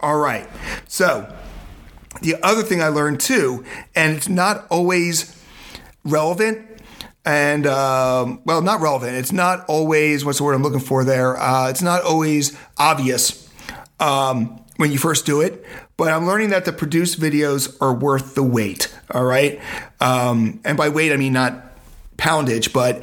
All 0.00 0.18
right. 0.18 0.48
So, 0.88 1.32
the 2.22 2.36
other 2.42 2.62
thing 2.62 2.82
I 2.82 2.88
learned 2.88 3.20
too, 3.20 3.64
and 3.94 4.16
it's 4.16 4.28
not 4.28 4.66
always 4.70 5.42
relevant, 6.04 6.66
and 7.24 7.66
um, 7.66 8.40
well, 8.44 8.62
not 8.62 8.80
relevant. 8.80 9.16
It's 9.16 9.32
not 9.32 9.66
always 9.68 10.24
what's 10.24 10.38
the 10.38 10.44
word 10.44 10.54
I'm 10.54 10.62
looking 10.62 10.80
for 10.80 11.04
there. 11.04 11.36
Uh, 11.36 11.68
it's 11.68 11.82
not 11.82 12.02
always 12.02 12.56
obvious 12.78 13.50
um, 14.00 14.64
when 14.76 14.92
you 14.92 14.98
first 14.98 15.26
do 15.26 15.40
it, 15.40 15.64
but 15.96 16.12
I'm 16.12 16.26
learning 16.26 16.50
that 16.50 16.64
the 16.64 16.72
produced 16.72 17.20
videos 17.20 17.76
are 17.80 17.92
worth 17.92 18.34
the 18.34 18.42
wait. 18.42 18.94
All 19.10 19.24
right, 19.24 19.60
um, 20.00 20.60
and 20.64 20.76
by 20.76 20.88
weight 20.88 21.12
I 21.12 21.16
mean 21.16 21.32
not 21.32 21.64
poundage, 22.16 22.72
but 22.72 23.02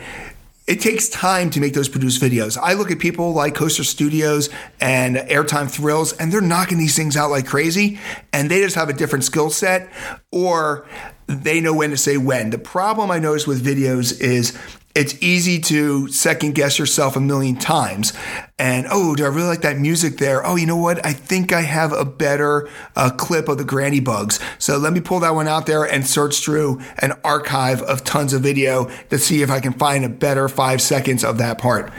it 0.65 0.79
takes 0.79 1.10
time 1.10 1.50
to 1.50 1.60
make 1.60 1.74
those 1.74 1.89
produced 1.89 2.22
videos. 2.22 2.58
I 2.58 2.74
look 2.74 2.89
at 2.89 3.00
people 3.00 3.34
like 3.34 3.53
Coaster 3.53 3.84
Studios 3.84 4.50
and 4.79 5.17
Airtime 5.17 5.70
Thrills, 5.70 6.13
and 6.13 6.32
they're 6.32 6.41
knocking 6.41 6.77
these 6.77 6.96
things 6.96 7.17
out 7.17 7.29
like 7.29 7.46
crazy, 7.46 8.00
and 8.32 8.50
they 8.50 8.62
just 8.62 8.75
have 8.75 8.88
a 8.88 8.93
different 8.93 9.25
skill 9.25 9.50
set, 9.50 9.91
or 10.32 10.88
they 11.27 11.60
know 11.60 11.74
when 11.74 11.89
to 11.89 11.98
say 11.98 12.17
when. 12.17 12.50
The 12.50 12.58
problem 12.58 13.12
I 13.12 13.20
notice 13.20 13.46
with 13.46 13.65
videos 13.65 14.20
is 14.22 14.58
it's 14.96 15.22
easy 15.24 15.60
to 15.60 16.08
second 16.10 16.54
guess 16.54 16.78
yourself 16.78 17.16
a 17.16 17.20
million 17.20 17.56
times. 17.56 18.14
And 18.60 18.86
oh, 18.92 19.16
do 19.16 19.26
I 19.26 19.28
really 19.28 19.48
like 19.48 19.62
that 19.62 19.78
music 19.78 20.18
there? 20.18 20.46
Oh, 20.46 20.56
you 20.56 20.68
know 20.68 20.78
what? 20.78 21.04
I 21.04 21.14
think 21.14 21.52
I 21.52 21.62
have 21.62 21.92
a 21.92 22.06
better 22.06 22.70
uh, 22.96 23.10
clip 23.10 23.50
of 23.50 23.58
the 23.58 23.64
Granny 23.64 24.00
Bugs. 24.00 24.40
So 24.60 24.78
let 24.78 24.94
me 24.94 25.02
pull 25.02 25.20
that 25.22 25.34
one 25.34 25.48
out 25.48 25.66
there 25.66 25.84
and 25.84 26.06
search 26.06 26.44
through 26.44 26.82
an 27.00 27.14
archive 27.24 27.82
of 27.82 28.04
tons 28.04 28.34
of 28.34 28.44
video 28.44 28.90
to 29.10 29.18
see 29.18 29.42
if 29.42 29.50
I 29.50 29.60
can 29.60 29.74
find 29.74 30.06
a 30.06 30.10
better 30.10 30.48
five 30.48 30.82
seconds 30.82 31.24
of 31.24 31.40
that 31.40 31.58
part. 31.58 31.92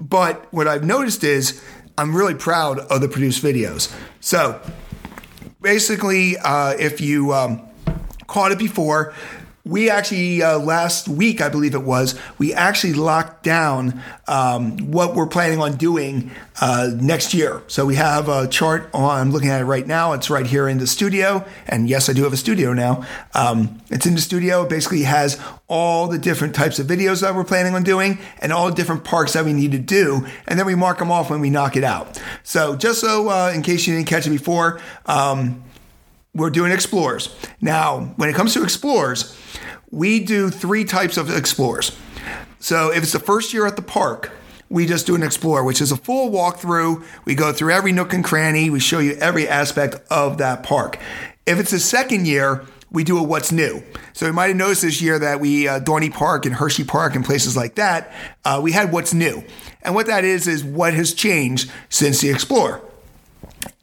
But 0.00 0.46
what 0.52 0.68
I've 0.68 0.84
noticed 0.84 1.24
is 1.24 1.60
I'm 1.98 2.14
really 2.14 2.34
proud 2.34 2.78
of 2.78 3.00
the 3.00 3.08
produced 3.08 3.42
videos. 3.42 3.92
So 4.20 4.60
basically, 5.60 6.36
uh, 6.38 6.74
if 6.78 7.00
you 7.00 7.32
um, 7.32 7.62
caught 8.28 8.52
it 8.52 8.58
before, 8.58 9.12
we 9.64 9.88
actually 9.88 10.42
uh, 10.42 10.58
last 10.58 11.06
week 11.06 11.40
i 11.40 11.48
believe 11.48 11.74
it 11.74 11.82
was 11.82 12.18
we 12.38 12.52
actually 12.52 12.92
locked 12.92 13.44
down 13.44 14.02
um, 14.26 14.76
what 14.90 15.14
we're 15.14 15.26
planning 15.26 15.60
on 15.60 15.76
doing 15.76 16.30
uh, 16.60 16.90
next 17.00 17.34
year. 17.34 17.62
So 17.66 17.86
we 17.86 17.94
have 17.96 18.28
a 18.28 18.46
chart 18.48 18.90
on 18.92 19.18
i'm 19.18 19.30
looking 19.30 19.50
at 19.50 19.60
it 19.60 19.64
right 19.64 19.86
now. 19.86 20.12
It's 20.12 20.30
right 20.30 20.46
here 20.46 20.68
in 20.68 20.78
the 20.78 20.86
studio. 20.86 21.44
And 21.66 21.88
yes 21.88 22.08
i 22.08 22.12
do 22.12 22.24
have 22.24 22.32
a 22.32 22.36
studio 22.36 22.72
now. 22.72 23.06
Um, 23.34 23.80
it's 23.90 24.06
in 24.06 24.14
the 24.14 24.20
studio. 24.20 24.62
It 24.62 24.68
basically 24.68 25.02
has 25.02 25.40
all 25.68 26.08
the 26.08 26.18
different 26.18 26.54
types 26.54 26.78
of 26.78 26.86
videos 26.86 27.20
that 27.22 27.34
we're 27.34 27.44
planning 27.44 27.74
on 27.74 27.82
doing 27.82 28.18
and 28.40 28.52
all 28.52 28.68
the 28.68 28.74
different 28.74 29.04
parks 29.04 29.32
that 29.32 29.44
we 29.44 29.52
need 29.52 29.72
to 29.72 29.78
do. 29.78 30.26
And 30.46 30.58
then 30.58 30.66
we 30.66 30.74
mark 30.74 30.98
them 30.98 31.10
off 31.10 31.30
when 31.30 31.40
we 31.40 31.50
knock 31.50 31.76
it 31.76 31.84
out. 31.84 32.20
So 32.42 32.76
just 32.76 33.00
so 33.00 33.28
uh, 33.28 33.52
in 33.54 33.62
case 33.62 33.86
you 33.86 33.94
didn't 33.94 34.08
catch 34.08 34.26
it 34.26 34.30
before 34.30 34.80
um, 35.06 35.62
we're 36.34 36.50
doing 36.50 36.72
explorers. 36.72 37.34
Now, 37.60 38.14
when 38.16 38.28
it 38.28 38.34
comes 38.34 38.54
to 38.54 38.62
explorers, 38.62 39.36
we 39.92 40.18
do 40.18 40.50
three 40.50 40.84
types 40.84 41.16
of 41.16 41.30
explorers. 41.30 41.96
So 42.58 42.90
if 42.90 43.02
it's 43.02 43.12
the 43.12 43.20
first 43.20 43.52
year 43.52 43.66
at 43.66 43.76
the 43.76 43.82
park, 43.82 44.32
we 44.68 44.86
just 44.86 45.06
do 45.06 45.14
an 45.14 45.22
explore, 45.22 45.62
which 45.62 45.82
is 45.82 45.92
a 45.92 45.96
full 45.96 46.30
walkthrough. 46.30 47.04
We 47.26 47.34
go 47.34 47.52
through 47.52 47.72
every 47.72 47.92
nook 47.92 48.14
and 48.14 48.24
cranny. 48.24 48.70
We 48.70 48.80
show 48.80 49.00
you 49.00 49.12
every 49.20 49.46
aspect 49.46 49.96
of 50.10 50.38
that 50.38 50.62
park. 50.62 50.98
If 51.44 51.60
it's 51.60 51.72
the 51.72 51.78
second 51.78 52.26
year, 52.26 52.64
we 52.90 53.04
do 53.04 53.18
a 53.18 53.22
what's 53.22 53.52
new. 53.52 53.82
So 54.14 54.26
you 54.26 54.32
might 54.32 54.48
have 54.48 54.56
noticed 54.56 54.82
this 54.82 55.02
year 55.02 55.18
that 55.18 55.40
we, 55.40 55.68
uh, 55.68 55.80
Dorney 55.80 56.12
Park 56.12 56.46
and 56.46 56.54
Hershey 56.54 56.84
Park 56.84 57.14
and 57.14 57.24
places 57.24 57.56
like 57.56 57.74
that, 57.74 58.12
uh, 58.44 58.60
we 58.62 58.72
had 58.72 58.92
what's 58.92 59.12
new. 59.12 59.44
And 59.82 59.94
what 59.94 60.06
that 60.06 60.24
is, 60.24 60.46
is 60.46 60.64
what 60.64 60.94
has 60.94 61.12
changed 61.12 61.70
since 61.90 62.20
the 62.20 62.30
Explorer. 62.30 62.80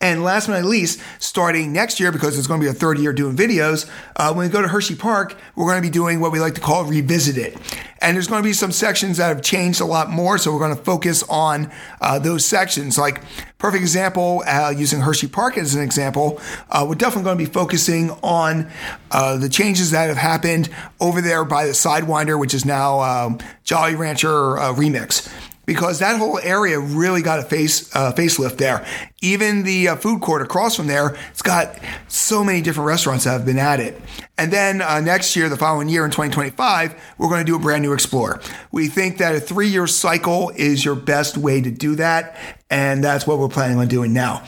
And 0.02 0.24
last 0.24 0.48
but 0.48 0.54
not 0.54 0.66
least, 0.66 1.02
starting 1.20 1.74
next 1.74 2.00
year, 2.00 2.12
because 2.12 2.38
it's 2.38 2.48
going 2.48 2.62
to 2.62 2.66
be 2.66 2.70
a 2.70 2.74
third 2.74 2.98
year 3.00 3.12
doing 3.12 3.36
videos, 3.36 3.90
uh, 4.16 4.34
when 4.34 4.48
we 4.48 4.52
go 4.52 4.62
to 4.62 4.68
Hershey 4.68 4.96
Park, 4.96 5.36
we're 5.56 5.66
going 5.66 5.82
to 5.82 5.86
be 5.86 5.92
doing 5.92 6.22
what 6.22 6.32
we 6.32 6.40
like 6.40 6.56
to 6.56 6.62
call 6.62 6.86
revisit 6.86 7.38
it. 7.38 7.58
And 8.02 8.16
there's 8.16 8.28
going 8.28 8.42
to 8.42 8.48
be 8.48 8.54
some 8.54 8.72
sections 8.72 9.18
that 9.18 9.28
have 9.28 9.42
changed 9.42 9.82
a 9.82 9.86
lot 9.86 10.10
more, 10.10 10.38
so 10.38 10.54
we're 10.54 10.60
going 10.60 10.76
to 10.76 10.82
focus 10.82 11.24
on 11.24 11.70
uh, 12.00 12.18
those 12.18 12.46
sections. 12.46 12.98
Like, 12.98 13.24
perfect 13.58 13.82
example, 13.82 14.42
uh, 14.48 14.74
using 14.76 15.02
Hershey 15.02 15.28
Park 15.28 15.58
as 15.58 15.76
an 15.76 15.82
example, 15.82 16.40
uh, 16.70 16.86
we're 16.88 16.96
definitely 16.96 17.26
going 17.26 17.38
to 17.38 17.46
be 17.46 17.52
focusing 17.52 18.12
on 18.24 18.72
uh, 19.12 19.36
the 19.36 19.50
changes 19.50 19.92
that 19.92 20.08
have 20.08 20.18
happened 20.18 20.70
over 21.02 21.20
there 21.20 21.44
by 21.44 21.66
the 21.66 21.74
Sidewinder, 21.74 22.40
which 22.40 22.54
is 22.54 22.64
now 22.66 23.02
um, 23.02 23.38
Jolly 23.66 23.96
Rancher 23.96 24.58
uh, 24.58 24.74
Remix 24.74 25.30
because 25.70 26.00
that 26.00 26.18
whole 26.18 26.40
area 26.40 26.80
really 26.80 27.22
got 27.22 27.38
a 27.38 27.44
face 27.44 27.96
uh, 27.96 28.12
facelift 28.12 28.58
there. 28.58 28.84
Even 29.22 29.62
the 29.62 29.90
uh, 29.90 29.96
food 29.96 30.20
court 30.20 30.42
across 30.42 30.76
from 30.76 30.88
there, 30.88 31.16
it's 31.30 31.44
got 31.44 31.78
so 32.08 32.44
many 32.44 32.60
different 32.60 32.88
restaurants 32.88 33.26
that 33.26 33.34
have 33.34 33.46
been 33.46 33.60
at 33.60 33.80
it. 33.80 34.02
And 34.36 34.52
then 34.52 34.82
uh, 34.82 35.00
next 35.00 35.36
year, 35.36 35.48
the 35.48 35.58
following 35.58 35.88
year 35.88 36.06
in 36.06 36.10
2025, 36.10 37.00
we're 37.20 37.30
going 37.30 37.46
to 37.46 37.52
do 37.52 37.56
a 37.56 37.60
brand 37.60 37.84
new 37.84 37.94
Explorer. 37.94 38.42
We 38.72 38.88
think 38.88 39.20
that 39.20 39.36
a 39.36 39.40
three 39.40 39.68
year 39.68 39.86
cycle 39.86 40.52
is 40.56 40.84
your 40.84 40.96
best 40.96 41.38
way 41.38 41.62
to 41.62 41.70
do 41.70 41.94
that. 41.98 42.36
And 42.72 43.04
that's 43.04 43.28
what 43.28 43.38
we're 43.38 43.48
planning 43.48 43.78
on 43.78 43.88
doing 43.88 44.12
now. 44.12 44.44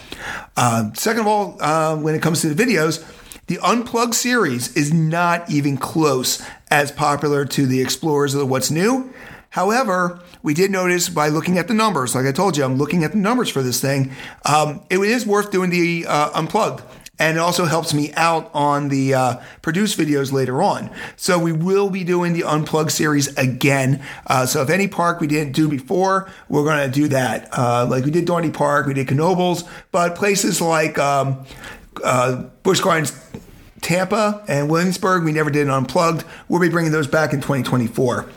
Uh, 0.58 0.92
second 0.96 1.22
of 1.22 1.28
all, 1.28 1.56
uh, 1.62 1.98
when 1.98 2.16
it 2.16 2.24
comes 2.24 2.42
to 2.42 2.52
the 2.52 2.64
videos, 2.64 3.06
the 3.46 3.60
Unplugged 3.60 4.16
series 4.16 4.76
is 4.76 4.92
not 4.92 5.52
even 5.52 5.78
close 5.78 6.44
as 6.72 6.92
popular 6.92 7.46
to 7.46 7.68
the 7.68 7.80
Explorers 7.80 8.34
of 8.34 8.40
the 8.40 8.48
What's 8.48 8.72
New. 8.72 9.14
However, 9.52 10.20
we 10.42 10.54
did 10.54 10.72
notice 10.72 11.10
by 11.10 11.28
looking 11.28 11.58
at 11.58 11.68
the 11.68 11.74
numbers, 11.74 12.16
like 12.16 12.26
I 12.26 12.32
told 12.32 12.56
you, 12.56 12.64
I'm 12.64 12.78
looking 12.78 13.04
at 13.04 13.12
the 13.12 13.18
numbers 13.18 13.50
for 13.50 13.62
this 13.62 13.82
thing. 13.82 14.12
Um, 14.46 14.82
it 14.90 14.98
is 14.98 15.26
worth 15.26 15.52
doing 15.52 15.70
the 15.70 16.06
uh, 16.08 16.32
unplugged. 16.34 16.84
And 17.20 17.38
it 17.38 17.40
also 17.40 17.66
helps 17.66 17.94
me 17.94 18.12
out 18.14 18.50
on 18.52 18.88
the 18.88 19.14
uh, 19.14 19.36
produced 19.62 20.00
videos 20.00 20.32
later 20.32 20.64
on. 20.64 20.90
So 21.18 21.38
we 21.38 21.52
will 21.52 21.92
be 21.92 22.04
doing 22.04 22.34
the 22.34 22.44
unplugged 22.46 22.92
series 22.92 23.28
again. 23.38 24.02
Uh, 24.26 24.48
so 24.48 24.64
if 24.64 24.72
any 24.72 24.88
park 24.88 25.20
we 25.20 25.28
didn't 25.28 25.54
do 25.54 25.68
before, 25.68 26.32
we're 26.50 26.64
going 26.64 26.90
to 26.90 26.92
do 26.92 27.10
that. 27.10 27.50
Uh, 27.52 27.86
like 27.86 28.06
we 28.06 28.12
did 28.12 28.26
Dorney 28.26 28.52
Park, 28.52 28.88
we 28.88 28.96
did 28.96 29.08
Knoebels, 29.08 29.70
but 29.92 30.16
places 30.16 30.62
like 30.62 30.98
um, 30.98 31.46
uh, 32.04 32.44
Busch 32.64 32.80
Gardens, 32.80 33.14
Tampa, 33.82 34.44
and 34.48 34.68
Williamsburg, 34.68 35.24
we 35.24 35.32
never 35.32 35.52
did 35.52 35.68
an 35.68 35.74
unplugged. 35.74 36.24
We'll 36.48 36.62
be 36.62 36.70
bringing 36.70 36.92
those 36.92 37.08
back 37.08 37.34
in 37.34 37.42
2024 37.42 38.32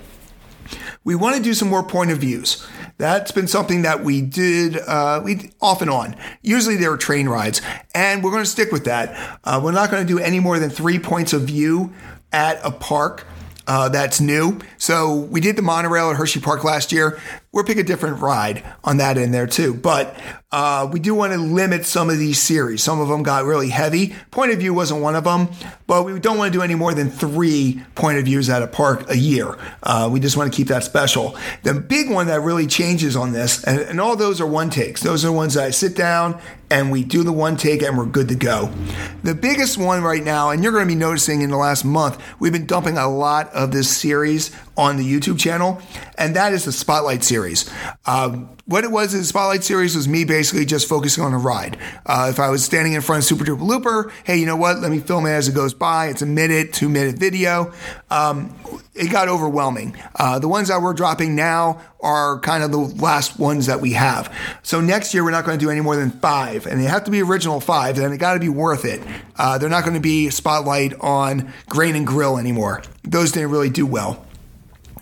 we 1.04 1.14
want 1.14 1.36
to 1.36 1.42
do 1.42 1.54
some 1.54 1.68
more 1.68 1.82
point 1.82 2.10
of 2.10 2.18
views. 2.18 2.66
That's 2.96 3.32
been 3.32 3.48
something 3.48 3.82
that 3.82 4.04
we 4.04 4.20
did 4.20 4.78
uh, 4.78 5.20
we 5.24 5.50
off 5.60 5.82
and 5.82 5.90
on. 5.90 6.16
Usually 6.42 6.76
there 6.76 6.90
were 6.90 6.96
train 6.96 7.28
rides, 7.28 7.60
and 7.94 8.22
we're 8.22 8.30
going 8.30 8.44
to 8.44 8.50
stick 8.50 8.70
with 8.70 8.84
that. 8.84 9.38
Uh, 9.42 9.60
we're 9.62 9.72
not 9.72 9.90
going 9.90 10.06
to 10.06 10.12
do 10.12 10.18
any 10.18 10.40
more 10.40 10.58
than 10.58 10.70
three 10.70 10.98
points 10.98 11.32
of 11.32 11.42
view 11.42 11.92
at 12.32 12.60
a 12.64 12.70
park 12.70 13.26
uh, 13.66 13.88
that's 13.88 14.20
new. 14.20 14.58
So 14.78 15.14
we 15.14 15.40
did 15.40 15.56
the 15.56 15.62
monorail 15.62 16.10
at 16.10 16.16
Hershey 16.16 16.40
Park 16.40 16.64
last 16.64 16.92
year. 16.92 17.20
We'll 17.54 17.62
pick 17.62 17.78
a 17.78 17.84
different 17.84 18.20
ride 18.20 18.64
on 18.82 18.96
that 18.96 19.16
in 19.16 19.30
there 19.30 19.46
too. 19.46 19.74
But 19.74 20.18
uh, 20.50 20.88
we 20.92 20.98
do 20.98 21.14
want 21.14 21.32
to 21.32 21.38
limit 21.38 21.86
some 21.86 22.10
of 22.10 22.18
these 22.18 22.42
series. 22.42 22.82
Some 22.82 23.00
of 23.00 23.06
them 23.06 23.22
got 23.22 23.44
really 23.44 23.68
heavy. 23.68 24.12
Point 24.32 24.50
of 24.50 24.58
view 24.58 24.74
wasn't 24.74 25.02
one 25.02 25.14
of 25.14 25.22
them, 25.22 25.48
but 25.86 26.04
we 26.04 26.18
don't 26.18 26.36
want 26.36 26.52
to 26.52 26.58
do 26.58 26.62
any 26.62 26.74
more 26.74 26.94
than 26.94 27.10
three 27.10 27.80
point 27.94 28.18
of 28.18 28.24
views 28.24 28.50
at 28.50 28.62
a 28.62 28.66
park 28.66 29.08
a 29.08 29.16
year. 29.16 29.56
Uh, 29.84 30.08
we 30.12 30.18
just 30.18 30.36
want 30.36 30.52
to 30.52 30.56
keep 30.56 30.66
that 30.66 30.82
special. 30.82 31.36
The 31.62 31.74
big 31.74 32.10
one 32.10 32.26
that 32.26 32.40
really 32.40 32.66
changes 32.66 33.14
on 33.14 33.32
this, 33.32 33.62
and, 33.62 33.78
and 33.80 34.00
all 34.00 34.16
those 34.16 34.40
are 34.40 34.46
one 34.46 34.68
takes. 34.68 35.00
Those 35.00 35.24
are 35.24 35.28
the 35.28 35.32
ones 35.32 35.54
that 35.54 35.64
I 35.64 35.70
sit 35.70 35.96
down 35.96 36.40
and 36.70 36.90
we 36.90 37.04
do 37.04 37.22
the 37.22 37.32
one 37.32 37.56
take 37.56 37.82
and 37.82 37.96
we're 37.96 38.06
good 38.06 38.28
to 38.28 38.34
go. 38.34 38.72
The 39.22 39.34
biggest 39.34 39.78
one 39.78 40.02
right 40.02 40.22
now, 40.22 40.50
and 40.50 40.62
you're 40.62 40.72
going 40.72 40.84
to 40.84 40.92
be 40.92 40.98
noticing 40.98 41.42
in 41.42 41.50
the 41.50 41.56
last 41.56 41.84
month, 41.84 42.20
we've 42.40 42.52
been 42.52 42.66
dumping 42.66 42.98
a 42.98 43.08
lot 43.08 43.52
of 43.52 43.70
this 43.70 43.94
series 43.94 44.50
on 44.76 44.96
the 44.96 45.04
YouTube 45.04 45.38
channel, 45.38 45.80
and 46.18 46.34
that 46.36 46.52
is 46.52 46.64
the 46.64 46.72
Spotlight 46.72 47.22
series. 47.22 47.43
Um, 48.06 48.56
what 48.66 48.84
it 48.84 48.90
was 48.90 49.12
in 49.12 49.20
the 49.20 49.26
Spotlight 49.26 49.64
series 49.64 49.94
was 49.94 50.08
me 50.08 50.24
basically 50.24 50.64
just 50.64 50.88
focusing 50.88 51.22
on 51.22 51.34
a 51.34 51.38
ride. 51.38 51.78
Uh, 52.06 52.28
if 52.30 52.40
I 52.40 52.48
was 52.50 52.64
standing 52.64 52.94
in 52.94 53.02
front 53.02 53.22
of 53.22 53.24
Super 53.24 53.44
Duper 53.44 53.60
Looper, 53.60 54.12
hey, 54.24 54.36
you 54.38 54.46
know 54.46 54.56
what? 54.56 54.78
Let 54.78 54.90
me 54.90 55.00
film 55.00 55.26
it 55.26 55.30
as 55.30 55.48
it 55.48 55.54
goes 55.54 55.74
by. 55.74 56.06
It's 56.06 56.22
a 56.22 56.26
minute, 56.26 56.72
two 56.72 56.88
minute 56.88 57.18
video. 57.18 57.72
Um, 58.10 58.54
it 58.94 59.10
got 59.10 59.28
overwhelming. 59.28 59.96
Uh, 60.14 60.38
the 60.38 60.48
ones 60.48 60.68
that 60.68 60.80
we're 60.80 60.94
dropping 60.94 61.34
now 61.34 61.82
are 62.00 62.38
kind 62.40 62.62
of 62.62 62.70
the 62.70 62.78
last 62.78 63.38
ones 63.38 63.66
that 63.66 63.80
we 63.80 63.92
have. 63.92 64.32
So 64.62 64.80
next 64.80 65.12
year 65.14 65.24
we're 65.24 65.30
not 65.30 65.44
going 65.44 65.58
to 65.58 65.64
do 65.64 65.70
any 65.70 65.80
more 65.80 65.96
than 65.96 66.10
five, 66.10 66.66
and 66.66 66.80
they 66.80 66.84
have 66.84 67.04
to 67.04 67.10
be 67.10 67.20
original 67.22 67.60
five, 67.60 67.98
and 67.98 68.14
it 68.14 68.18
got 68.18 68.34
to 68.34 68.40
be 68.40 68.48
worth 68.48 68.84
it. 68.84 69.02
Uh, 69.36 69.58
they're 69.58 69.68
not 69.68 69.84
going 69.84 69.94
to 69.94 70.00
be 70.00 70.30
spotlight 70.30 70.94
on 71.00 71.52
Grain 71.68 71.96
and 71.96 72.06
Grill 72.06 72.38
anymore. 72.38 72.82
Those 73.02 73.32
didn't 73.32 73.50
really 73.50 73.70
do 73.70 73.84
well 73.84 74.23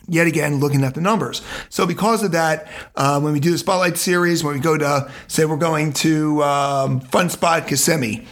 yet 0.09 0.27
again 0.27 0.61
looking 0.61 0.85
at 0.85 0.95
the 0.95 1.01
numbers. 1.01 1.43
So 1.69 1.87
because 1.87 2.23
of 2.23 2.33
that, 2.33 2.69
uh, 2.97 3.21
when 3.21 3.33
we 3.33 3.41
do 3.41 3.51
the 3.51 3.59
spotlight 3.59 3.97
series, 3.97 4.45
when 4.45 4.55
we 4.55 4.61
go 4.61 4.77
to 4.77 5.11
say 5.29 5.45
we're 5.45 5.57
going 5.57 5.93
to 5.95 6.43
um, 6.43 7.01
Fun 7.01 7.31
Spot 7.31 7.67
Kissimmee, 7.67 8.27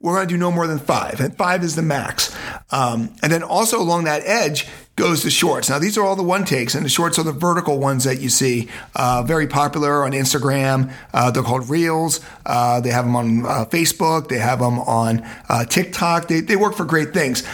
we're 0.00 0.14
going 0.14 0.28
to 0.28 0.34
do 0.34 0.38
no 0.38 0.50
more 0.50 0.66
than 0.66 0.78
five, 0.78 1.20
and 1.20 1.36
five 1.36 1.62
is 1.64 1.76
the 1.76 1.82
max. 1.82 2.36
Um, 2.70 3.14
and 3.22 3.32
then 3.32 3.42
also 3.42 3.80
along 3.80 4.04
that 4.04 4.22
edge 4.24 4.66
goes 4.96 5.22
the 5.22 5.30
shorts. 5.30 5.68
Now 5.68 5.78
these 5.78 5.98
are 5.98 6.04
all 6.04 6.16
the 6.16 6.22
one 6.22 6.44
takes, 6.44 6.74
and 6.74 6.84
the 6.84 6.88
shorts 6.88 7.18
are 7.18 7.22
the 7.22 7.32
vertical 7.32 7.78
ones 7.78 8.04
that 8.04 8.20
you 8.20 8.28
see. 8.28 8.68
Uh, 8.94 9.22
very 9.22 9.46
popular 9.46 10.04
on 10.04 10.12
Instagram. 10.12 10.92
Uh, 11.12 11.30
they're 11.30 11.42
called 11.42 11.68
Reels. 11.68 12.20
Uh, 12.44 12.80
they 12.80 12.90
have 12.90 13.04
them 13.04 13.14
on 13.14 13.44
uh, 13.44 13.64
Facebook. 13.66 14.28
They 14.28 14.38
have 14.38 14.60
them 14.60 14.78
on 14.80 15.22
uh, 15.48 15.64
TikTok. 15.64 16.28
They, 16.28 16.40
they 16.40 16.56
work 16.56 16.74
for 16.74 16.84
great 16.84 17.12
things. 17.12 17.46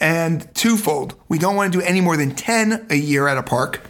And 0.00 0.52
twofold, 0.54 1.14
we 1.28 1.38
don't 1.38 1.56
want 1.56 1.72
to 1.72 1.78
do 1.80 1.84
any 1.84 2.00
more 2.00 2.16
than 2.16 2.34
10 2.34 2.86
a 2.90 2.96
year 2.96 3.28
at 3.28 3.38
a 3.38 3.42
park. 3.42 3.80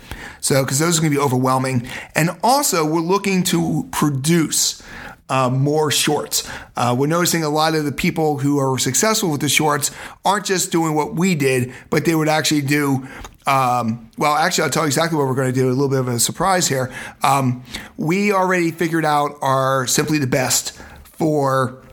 So, 0.40 0.62
because 0.62 0.78
those 0.78 0.98
are 0.98 1.00
going 1.00 1.12
to 1.12 1.18
be 1.18 1.22
overwhelming. 1.22 1.88
And 2.14 2.30
also, 2.42 2.84
we're 2.84 3.00
looking 3.00 3.42
to 3.44 3.88
produce 3.92 4.82
uh, 5.28 5.48
more 5.48 5.90
shorts. 5.90 6.48
Uh, 6.76 6.94
we're 6.96 7.06
noticing 7.06 7.42
a 7.42 7.48
lot 7.48 7.74
of 7.74 7.84
the 7.84 7.92
people 7.92 8.38
who 8.38 8.58
are 8.58 8.78
successful 8.78 9.30
with 9.30 9.40
the 9.40 9.48
shorts 9.48 9.90
aren't 10.24 10.44
just 10.44 10.70
doing 10.70 10.94
what 10.94 11.14
we 11.14 11.34
did, 11.34 11.72
but 11.90 12.04
they 12.04 12.14
would 12.14 12.28
actually 12.28 12.60
do. 12.60 13.06
Um, 13.46 14.10
well, 14.16 14.34
actually, 14.34 14.64
I'll 14.64 14.70
tell 14.70 14.84
you 14.84 14.88
exactly 14.88 15.18
what 15.18 15.26
we're 15.26 15.34
going 15.34 15.52
to 15.52 15.58
do. 15.58 15.68
A 15.68 15.70
little 15.70 15.88
bit 15.88 16.00
of 16.00 16.08
a 16.08 16.18
surprise 16.18 16.68
here. 16.68 16.92
Um, 17.22 17.64
we 17.96 18.32
already 18.32 18.70
figured 18.70 19.04
out 19.04 19.36
our 19.40 19.86
simply 19.86 20.18
the 20.18 20.26
best 20.26 20.78
for 21.04 21.83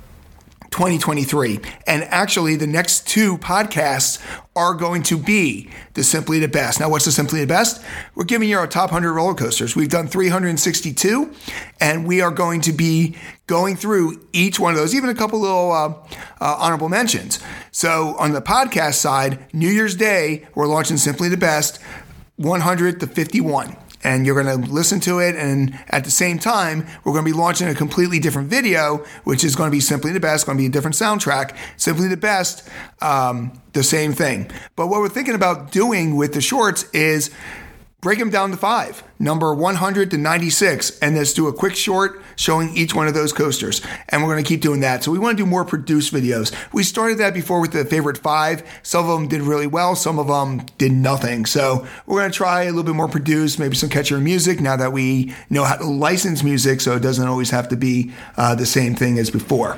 2023. 0.72 1.60
And 1.86 2.04
actually, 2.06 2.56
the 2.56 2.68
next 2.68 3.08
two 3.08 3.38
podcasts 3.38 4.24
are 4.56 4.74
going 4.74 5.04
to 5.04 5.18
be 5.18 5.70
the 5.94 6.04
Simply 6.04 6.40
the 6.40 6.48
Best. 6.48 6.80
Now, 6.80 6.90
what's 6.90 7.06
the 7.06 7.12
Simply 7.12 7.42
the 7.42 7.48
Best? 7.48 7.84
We're 8.16 8.24
giving 8.24 8.50
you 8.50 8.58
our 8.58 8.68
top 8.68 8.92
100 8.92 9.14
roller 9.14 9.36
coasters. 9.36 9.76
We've 9.76 9.90
done 9.90 10.08
362, 10.08 11.34
and 11.80 12.08
we 12.08 12.22
are 12.22 12.32
going 12.32 12.62
to 12.62 12.72
be 12.72 13.16
going 13.48 13.76
through 13.76 14.26
each 14.32 14.60
one 14.60 14.74
of 14.74 14.80
those, 14.80 14.96
even 14.96 15.10
a 15.10 15.16
couple 15.16 15.40
little 15.40 15.72
uh, 15.72 15.90
uh, 16.40 16.56
honorable 16.58 16.90
mentions. 16.90 17.40
So, 17.72 18.16
on 18.18 18.32
the 18.32 18.42
podcast 18.42 18.96
side, 18.96 19.54
New 19.54 19.70
Year's 19.70 19.96
Day, 19.96 20.48
we're 20.56 20.68
launching 20.68 20.98
Simply 20.98 21.28
the 21.28 21.38
Best 21.38 21.80
100 22.38 23.00
to 23.02 23.08
51. 23.08 23.78
And 24.04 24.26
you're 24.26 24.42
going 24.42 24.64
to 24.64 24.72
listen 24.72 25.00
to 25.02 25.20
it. 25.20 25.36
And 25.36 25.78
at 25.90 26.04
the 26.04 26.12
same 26.12 26.40
time, 26.40 26.86
we're 27.04 27.14
going 27.14 27.26
to 27.26 27.32
be 27.32 27.38
launching 27.38 27.68
a 27.68 27.76
completely 27.76 28.20
different 28.20 28.50
video, 28.50 28.98
which 29.24 29.44
is 29.44 29.56
going 29.56 29.68
to 29.68 29.72
be 29.72 29.80
Simply 29.80 30.12
the 30.12 30.20
Best, 30.20 30.46
going 30.46 30.58
to 30.58 30.62
be 30.62 30.68
a 30.68 30.72
different 30.72 30.96
soundtrack. 30.96 31.56
Simply 31.78 32.08
the 32.08 32.18
Best, 32.18 32.68
um, 33.02 33.62
the 33.74 33.84
same 33.84 34.14
thing. 34.14 34.50
But 34.76 34.88
what 34.88 35.02
we're 35.02 35.10
thinking 35.10 35.36
about 35.36 35.72
doing 35.72 36.16
with 36.16 36.34
the 36.34 36.42
shorts 36.42 36.84
is 36.92 37.32
break 38.02 38.20
them 38.20 38.30
down 38.30 38.52
to 38.52 38.58
five, 38.58 39.04
number 39.22 39.54
100 39.54 40.12
to 40.12 40.18
96, 40.18 41.00
and 41.00 41.16
let's 41.16 41.34
do 41.34 41.48
a 41.48 41.54
quick 41.54 41.76
short 41.76 42.22
showing 42.36 42.76
each 42.76 42.96
one 42.96 43.08
of 43.08 43.14
those 43.14 43.32
coasters. 43.32 43.82
And 44.10 44.24
we're 44.24 44.34
going 44.34 44.44
to 44.44 44.48
keep 44.48 44.62
doing 44.62 44.82
that. 44.82 45.04
So 45.04 45.12
we 45.12 45.20
want 45.20 45.38
to 45.38 45.44
do 45.44 45.48
more 45.48 45.64
produced 45.64 46.12
videos. 46.12 46.54
We 46.74 46.84
started 46.84 47.20
that 47.20 47.34
before 47.34 47.62
with 47.62 47.72
the 47.72 47.86
favorite 47.86 48.18
five. 48.18 48.64
Some 48.84 49.08
of 49.08 49.20
them 49.20 49.28
did 49.28 49.42
really 49.42 49.68
well, 49.68 49.96
some 49.96 50.20
of 50.20 50.28
them 50.28 50.66
did 50.78 50.92
nothing. 50.92 51.46
So 51.46 51.88
we're 52.06 52.20
going 52.20 52.32
to 52.32 52.36
try 52.36 52.64
a 52.64 52.68
little 52.68 52.84
bit 52.84 52.96
more 52.96 53.08
produced, 53.08 53.60
maybe 53.60 53.76
some 53.76 53.90
catchier 53.90 54.22
music 54.22 54.60
now 54.60 54.76
that 54.76 54.92
we 54.92 55.34
know 55.50 55.64
how 55.64 55.76
to 55.76 55.86
license 55.86 56.44
music 56.44 56.82
so 56.82 56.96
it 56.96 57.02
doesn't 57.02 57.28
always 57.28 57.52
have 57.52 57.70
to 57.70 57.78
be 57.78 58.12
uh, 58.38 58.56
the 58.56 58.66
same 58.66 58.96
thing 58.96 59.20
as 59.20 59.30
before. 59.30 59.78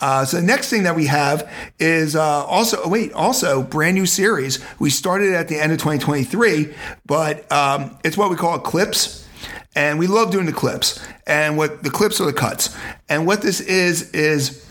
Uh, 0.00 0.24
so 0.24 0.36
the 0.36 0.46
next 0.46 0.70
thing 0.70 0.84
that 0.84 0.94
we 0.94 1.06
have 1.06 1.50
is 1.80 2.14
uh, 2.14 2.44
also 2.44 2.78
oh, 2.84 2.88
wait 2.88 3.12
also 3.12 3.62
brand 3.62 3.96
new 3.96 4.06
series. 4.06 4.64
We 4.78 4.90
started 4.90 5.34
at 5.34 5.48
the 5.48 5.56
end 5.56 5.72
of 5.72 5.78
2023, 5.78 6.72
but 7.04 7.50
um, 7.50 7.98
it's 8.04 8.16
what 8.16 8.30
we 8.30 8.36
call 8.36 8.54
clips. 8.68 9.26
And 9.74 9.98
we 9.98 10.06
love 10.06 10.30
doing 10.30 10.46
the 10.46 10.52
clips. 10.52 11.00
And 11.26 11.56
what 11.56 11.82
the 11.82 11.90
clips 11.90 12.20
are 12.20 12.26
the 12.26 12.32
cuts. 12.32 12.76
And 13.08 13.26
what 13.26 13.42
this 13.42 13.60
is, 13.60 14.10
is 14.12 14.68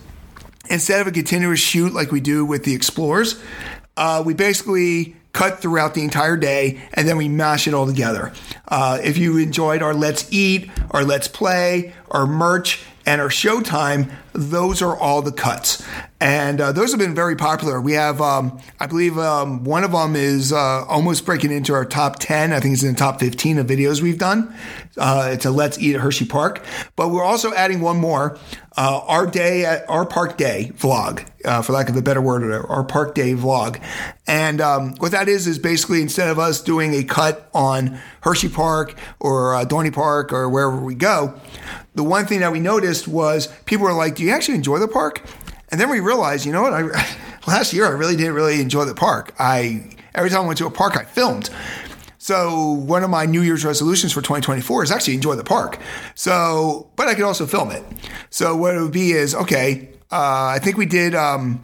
instead 0.69 1.01
of 1.01 1.07
a 1.07 1.11
continuous 1.11 1.59
shoot 1.59 1.93
like 1.93 2.11
we 2.11 2.19
do 2.21 2.45
with 2.45 2.63
the 2.63 2.73
Explorers, 2.73 3.41
uh, 3.95 4.21
we 4.25 4.33
basically 4.33 5.15
cut 5.33 5.59
throughout 5.59 5.93
the 5.93 6.03
entire 6.03 6.37
day 6.37 6.81
and 6.93 7.07
then 7.07 7.17
we 7.17 7.27
mash 7.27 7.67
it 7.67 7.73
all 7.73 7.85
together. 7.85 8.33
Uh, 8.67 8.99
if 9.03 9.17
you 9.17 9.37
enjoyed 9.37 9.81
our 9.81 9.93
Let's 9.93 10.31
Eat, 10.31 10.69
our 10.91 11.03
Let's 11.03 11.27
Play, 11.27 11.93
our 12.11 12.27
merch, 12.27 12.83
and 13.05 13.21
our 13.21 13.29
Showtime, 13.29 14.11
those 14.33 14.81
are 14.81 14.95
all 14.95 15.21
the 15.21 15.31
cuts. 15.31 15.83
And 16.19 16.59
uh, 16.59 16.71
those 16.71 16.91
have 16.91 16.99
been 16.99 17.13
very 17.13 17.35
popular. 17.35 17.79
We 17.79 17.93
have, 17.93 18.21
um, 18.21 18.59
I 18.79 18.87
believe, 18.87 19.19
um, 19.19 19.63
one 19.63 19.83
of 19.83 19.91
them 19.91 20.15
is 20.15 20.51
uh, 20.51 20.83
almost 20.85 21.25
breaking 21.27 21.51
into 21.51 21.73
our 21.73 21.85
top 21.85 22.17
10. 22.17 22.53
I 22.53 22.59
think 22.59 22.73
it's 22.73 22.81
in 22.81 22.93
the 22.93 22.97
top 22.97 23.19
15 23.19 23.59
of 23.59 23.67
videos 23.67 24.01
we've 24.01 24.17
done. 24.17 24.53
Uh, 24.97 25.29
it's 25.31 25.45
a 25.45 25.51
Let's 25.51 25.77
Eat 25.77 25.93
at 25.93 26.01
Hershey 26.01 26.25
Park. 26.25 26.65
But 26.95 27.09
we're 27.09 27.23
also 27.23 27.53
adding 27.53 27.81
one 27.81 27.97
more 27.97 28.39
uh, 28.77 29.01
our 29.05 29.27
day 29.27 29.65
at 29.65 29.87
our 29.89 30.05
park 30.05 30.37
day 30.37 30.71
vlog, 30.75 31.27
uh, 31.45 31.61
for 31.61 31.73
lack 31.73 31.89
of 31.89 31.95
a 31.95 32.01
better 32.01 32.21
word, 32.21 32.65
our 32.67 32.83
park 32.83 33.13
day 33.13 33.33
vlog. 33.33 33.81
And 34.25 34.59
um, 34.59 34.95
what 34.97 35.11
that 35.11 35.27
is, 35.27 35.45
is 35.45 35.59
basically 35.59 36.01
instead 36.01 36.29
of 36.29 36.39
us 36.39 36.61
doing 36.61 36.93
a 36.93 37.03
cut 37.03 37.49
on 37.53 37.99
Hershey 38.21 38.49
Park 38.49 38.95
or 39.19 39.55
uh, 39.55 39.65
Dorney 39.65 39.93
Park 39.93 40.33
or 40.33 40.49
wherever 40.49 40.77
we 40.77 40.95
go, 40.95 41.39
the 41.95 42.03
one 42.03 42.27
thing 42.27 42.41
that 42.41 42.51
we 42.51 42.59
noticed 42.59 43.07
was 43.07 43.47
people 43.65 43.85
were 43.85 43.93
like, 43.93 44.15
Do 44.15 44.23
you 44.23 44.31
actually 44.31 44.55
enjoy 44.55 44.77
the 44.77 44.87
park? 44.87 45.23
And 45.69 45.79
then 45.79 45.89
we 45.89 45.99
realized, 45.99 46.45
you 46.45 46.51
know 46.51 46.61
what? 46.61 46.73
I, 46.73 46.81
last 47.47 47.73
year 47.73 47.85
I 47.85 47.91
really 47.91 48.15
didn't 48.15 48.33
really 48.33 48.61
enjoy 48.61 48.85
the 48.85 48.95
park. 48.95 49.33
I 49.39 49.89
every 50.15 50.29
time 50.29 50.43
I 50.43 50.47
went 50.47 50.57
to 50.59 50.65
a 50.65 50.71
park, 50.71 50.97
I 50.97 51.03
filmed. 51.03 51.49
So 52.17 52.71
one 52.71 53.03
of 53.03 53.09
my 53.09 53.25
New 53.25 53.41
Year's 53.41 53.63
resolutions 53.63 54.11
for 54.11 54.21
2024 54.21 54.83
is 54.83 54.91
actually 54.91 55.13
enjoy 55.13 55.35
the 55.35 55.43
park. 55.43 55.79
So, 56.15 56.89
but 56.95 57.07
I 57.07 57.13
could 57.13 57.23
also 57.23 57.45
film 57.45 57.71
it. 57.71 57.83
So 58.29 58.55
what 58.55 58.75
it 58.75 58.81
would 58.81 58.91
be 58.91 59.11
is 59.11 59.33
okay. 59.33 59.89
Uh, 60.11 60.51
I 60.55 60.59
think 60.61 60.77
we 60.77 60.85
did 60.85 61.15
um, 61.15 61.61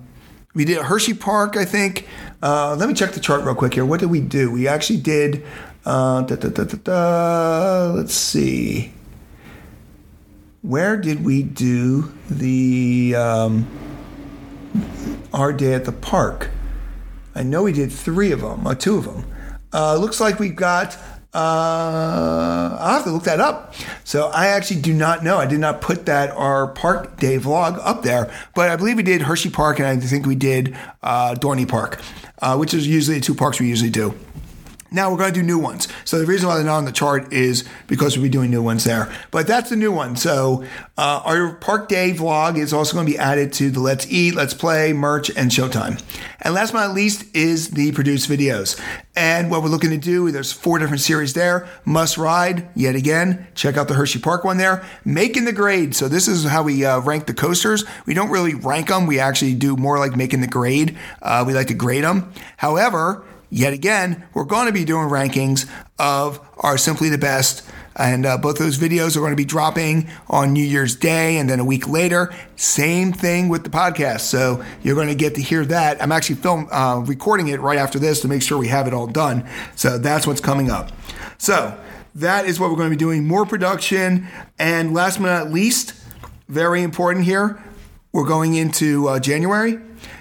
we 0.54 0.66
did 0.66 0.78
Hershey 0.78 1.14
Park. 1.14 1.58
I 1.58 1.66
think. 1.66 2.08
Uh, 2.42 2.76
let 2.78 2.90
me 2.90 2.96
check 2.96 3.12
the 3.14 3.20
chart 3.22 3.44
real 3.44 3.56
quick 3.56 3.74
here. 3.74 3.86
What 3.86 4.02
did 4.02 4.10
we 4.10 4.20
do? 4.20 4.52
We 4.52 4.68
actually 4.68 5.00
did. 5.00 5.46
Uh, 5.86 6.22
da, 6.22 6.36
da, 6.36 6.64
da, 6.64 7.92
let's 7.94 8.14
see 8.14 8.94
where 10.64 10.96
did 10.96 11.24
we 11.24 11.44
do 11.44 12.12
the 12.30 13.14
um, 13.16 13.68
our 15.34 15.54
day 15.54 15.74
at 15.74 15.86
the 15.86 15.92
park? 15.92 16.50
I 17.36 17.44
know 17.44 17.64
we 17.64 17.74
did 17.74 17.92
three 17.92 18.32
of 18.32 18.42
them, 18.42 18.68
or 18.68 18.76
two 18.76 18.98
of 18.98 19.06
them. 19.06 19.26
Uh, 19.74 19.96
looks 19.98 20.20
like 20.20 20.40
we 20.40 20.50
got. 20.50 20.96
Uh, 21.34 22.78
I'll 22.80 22.94
have 22.94 23.04
to 23.06 23.12
look 23.12 23.24
that 23.24 23.40
up. 23.40 23.74
So 24.04 24.28
I 24.28 24.48
actually 24.48 24.82
do 24.82 24.94
not 24.94 25.24
know. 25.24 25.38
I 25.38 25.48
did 25.48 25.60
not 25.60 25.82
put 25.82 26.06
that 26.06 26.30
our 26.32 26.68
park 26.68 27.18
day 27.18 27.40
vlog 27.40 27.80
up 27.84 28.04
there, 28.04 28.32
but 28.54 28.70
I 28.70 28.76
believe 28.76 28.98
we 28.98 29.04
did 29.04 29.24
Hershey 29.24 29.50
Park 29.50 29.80
and 29.80 29.88
I 29.88 29.98
think 29.98 30.28
we 30.28 30.36
did 30.36 30.78
uh, 31.02 31.34
Dorney 31.34 31.68
Park, 31.68 32.00
uh, 32.40 32.56
which 32.56 32.76
is 32.76 32.86
usually 32.86 33.18
the 33.18 33.26
two 33.26 33.34
parks 33.34 33.60
we 33.60 33.68
usually 33.68 33.90
do. 33.90 34.14
Now 34.94 35.12
we're 35.12 35.18
going 35.18 35.34
to 35.34 35.40
do 35.40 35.46
new 35.46 35.58
ones. 35.58 35.88
So 36.06 36.20
the 36.20 36.26
reason 36.28 36.48
why 36.48 36.56
they're 36.56 36.64
not 36.64 36.78
on 36.78 36.86
the 36.86 36.92
chart 36.92 37.34
is 37.34 37.66
because 37.88 38.16
we'll 38.16 38.24
be 38.24 38.30
doing 38.30 38.52
new 38.52 38.62
ones 38.62 38.84
there. 38.84 39.12
But 39.32 39.48
that's 39.48 39.72
the 39.72 39.76
new 39.76 39.92
one. 39.92 40.16
So 40.16 40.64
uh, 40.98 41.22
our 41.26 41.56
Park 41.56 41.90
Day 41.90 42.14
vlog 42.14 42.58
is 42.58 42.72
also 42.72 42.94
going 42.94 43.08
to 43.08 43.12
be 43.12 43.18
added 43.18 43.52
to 43.54 43.72
the 43.72 43.80
Let's 43.80 44.06
Eat, 44.12 44.36
Let's 44.36 44.54
Play, 44.54 44.94
merch, 44.94 45.30
and 45.36 45.50
Showtime. 45.50 46.02
And 46.42 46.54
last 46.54 46.74
but 46.74 46.86
not 46.86 46.96
least 46.96 47.36
is 47.36 47.72
the 47.72 47.92
produced 47.94 48.30
videos. 48.30 48.80
And 49.16 49.50
what 49.50 49.64
we're 49.64 49.70
looking 49.70 49.90
to 49.90 49.98
do, 49.98 50.30
there's 50.32 50.52
four 50.52 50.78
different 50.78 51.02
series 51.02 51.34
there. 51.34 51.68
Must 51.86 52.18
Ride, 52.18 52.70
yet 52.76 52.96
again, 52.96 53.48
check 53.56 53.78
out 53.78 53.88
the 53.88 53.94
Hershey 53.96 54.20
Park 54.20 54.44
one 54.44 54.58
there. 54.58 54.86
Making 55.06 55.46
the 55.46 55.54
grade. 55.54 55.96
So 55.96 56.08
this 56.08 56.28
is 56.28 56.44
how 56.44 56.64
we 56.64 56.86
uh, 56.86 57.00
rank 57.00 57.26
the 57.26 57.34
coasters. 57.34 57.84
We 58.06 58.14
don't 58.14 58.30
really 58.30 58.54
rank 58.54 58.90
them. 58.90 59.08
We 59.08 59.20
actually 59.20 59.56
do 59.56 59.76
more 59.76 59.98
like 59.98 60.16
making 60.16 60.42
the 60.42 60.48
grade. 60.48 60.98
Uh, 61.22 61.44
we 61.48 61.54
like 61.54 61.68
to 61.68 61.74
grade 61.74 62.04
them. 62.04 62.32
However, 62.58 63.24
yet 63.54 63.72
again, 63.72 64.26
we're 64.34 64.44
going 64.46 64.66
to 64.66 64.74
be 64.74 64.84
doing 64.84 65.08
rankings 65.08 65.70
of 66.00 66.40
our 66.58 66.78
Simply 66.78 67.10
the 67.10 67.18
Best. 67.18 67.64
And 67.96 68.26
uh, 68.26 68.40
both 68.40 68.58
those 68.58 68.80
videos 68.80 69.16
are 69.16 69.20
going 69.20 69.34
to 69.34 69.38
be 69.38 69.46
dropping 69.46 70.10
on 70.28 70.52
New 70.52 70.64
Year's 70.64 70.96
Day 70.96 71.38
and 71.38 71.48
then 71.48 71.60
a 71.60 71.64
week 71.64 71.88
later. 71.88 72.34
Same 72.56 73.14
thing 73.14 73.50
with 73.50 73.64
the 73.64 73.70
podcast. 73.70 74.22
So 74.22 74.66
you're 74.82 74.96
going 74.96 75.10
to 75.10 75.16
get 75.16 75.36
to 75.36 75.42
hear 75.42 75.64
that. 75.66 76.02
I'm 76.02 76.12
actually 76.12 76.38
film 76.38 76.68
uh, 76.72 77.04
recording 77.06 77.50
it 77.50 77.62
right 77.62 77.78
after 77.78 78.00
this 78.00 78.22
to 78.22 78.28
make 78.28 78.42
sure 78.42 78.58
we 78.58 78.70
have 78.70 78.88
it 78.88 78.94
all 78.96 79.06
done. 79.06 79.48
So 79.76 80.00
that's 80.00 80.26
what's 80.26 80.42
coming 80.42 80.72
up. 80.72 80.92
So 81.38 81.80
that 82.16 82.46
is 82.46 82.60
what 82.60 82.72
we're 82.72 82.78
going 82.78 82.90
to 82.90 82.96
be 82.96 83.00
doing. 83.00 83.28
More 83.28 83.46
production. 83.46 84.28
And 84.58 84.96
last 84.96 85.22
but 85.22 85.26
not 85.26 85.54
least, 85.54 85.94
very 86.48 86.82
important 86.82 87.26
here, 87.26 87.64
we're 88.12 88.28
going 88.28 88.56
into 88.56 89.08
uh, 89.08 89.20
January. 89.20 89.78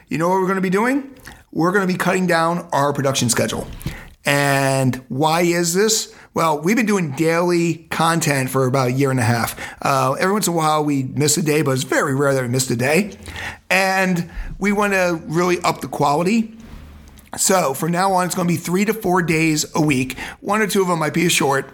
You 0.08 0.18
know 0.18 0.28
what 0.28 0.34
we're 0.34 0.46
going 0.46 0.56
to 0.56 0.60
be 0.60 0.70
doing? 0.70 1.08
We're 1.52 1.70
going 1.70 1.86
to 1.86 1.92
be 1.92 1.98
cutting 1.98 2.26
down 2.26 2.68
our 2.72 2.92
production 2.92 3.28
schedule. 3.28 3.68
And 4.24 4.96
why 5.08 5.42
is 5.42 5.74
this? 5.74 6.14
Well, 6.34 6.60
we've 6.60 6.76
been 6.76 6.86
doing 6.86 7.12
daily 7.12 7.86
content 7.90 8.48
for 8.48 8.66
about 8.66 8.88
a 8.88 8.92
year 8.92 9.10
and 9.10 9.20
a 9.20 9.24
half. 9.24 9.58
Uh, 9.82 10.16
every 10.18 10.32
once 10.32 10.46
in 10.46 10.54
a 10.54 10.56
while, 10.56 10.84
we 10.84 11.02
miss 11.02 11.36
a 11.36 11.42
day, 11.42 11.62
but 11.62 11.72
it's 11.72 11.82
very 11.82 12.14
rare 12.14 12.32
that 12.32 12.42
we 12.42 12.48
miss 12.48 12.70
a 12.70 12.76
day. 12.76 13.18
And 13.68 14.30
we 14.58 14.72
want 14.72 14.94
to 14.94 15.20
really 15.26 15.60
up 15.60 15.82
the 15.82 15.88
quality. 15.88 16.56
So 17.38 17.72
from 17.72 17.92
now 17.92 18.12
on, 18.12 18.26
it's 18.26 18.34
going 18.34 18.46
to 18.46 18.52
be 18.52 18.58
three 18.58 18.84
to 18.84 18.92
four 18.92 19.22
days 19.22 19.64
a 19.74 19.80
week. 19.80 20.18
One 20.40 20.60
or 20.60 20.66
two 20.66 20.82
of 20.82 20.88
them 20.88 20.98
might 20.98 21.14
be 21.14 21.24
a 21.24 21.30
short. 21.30 21.66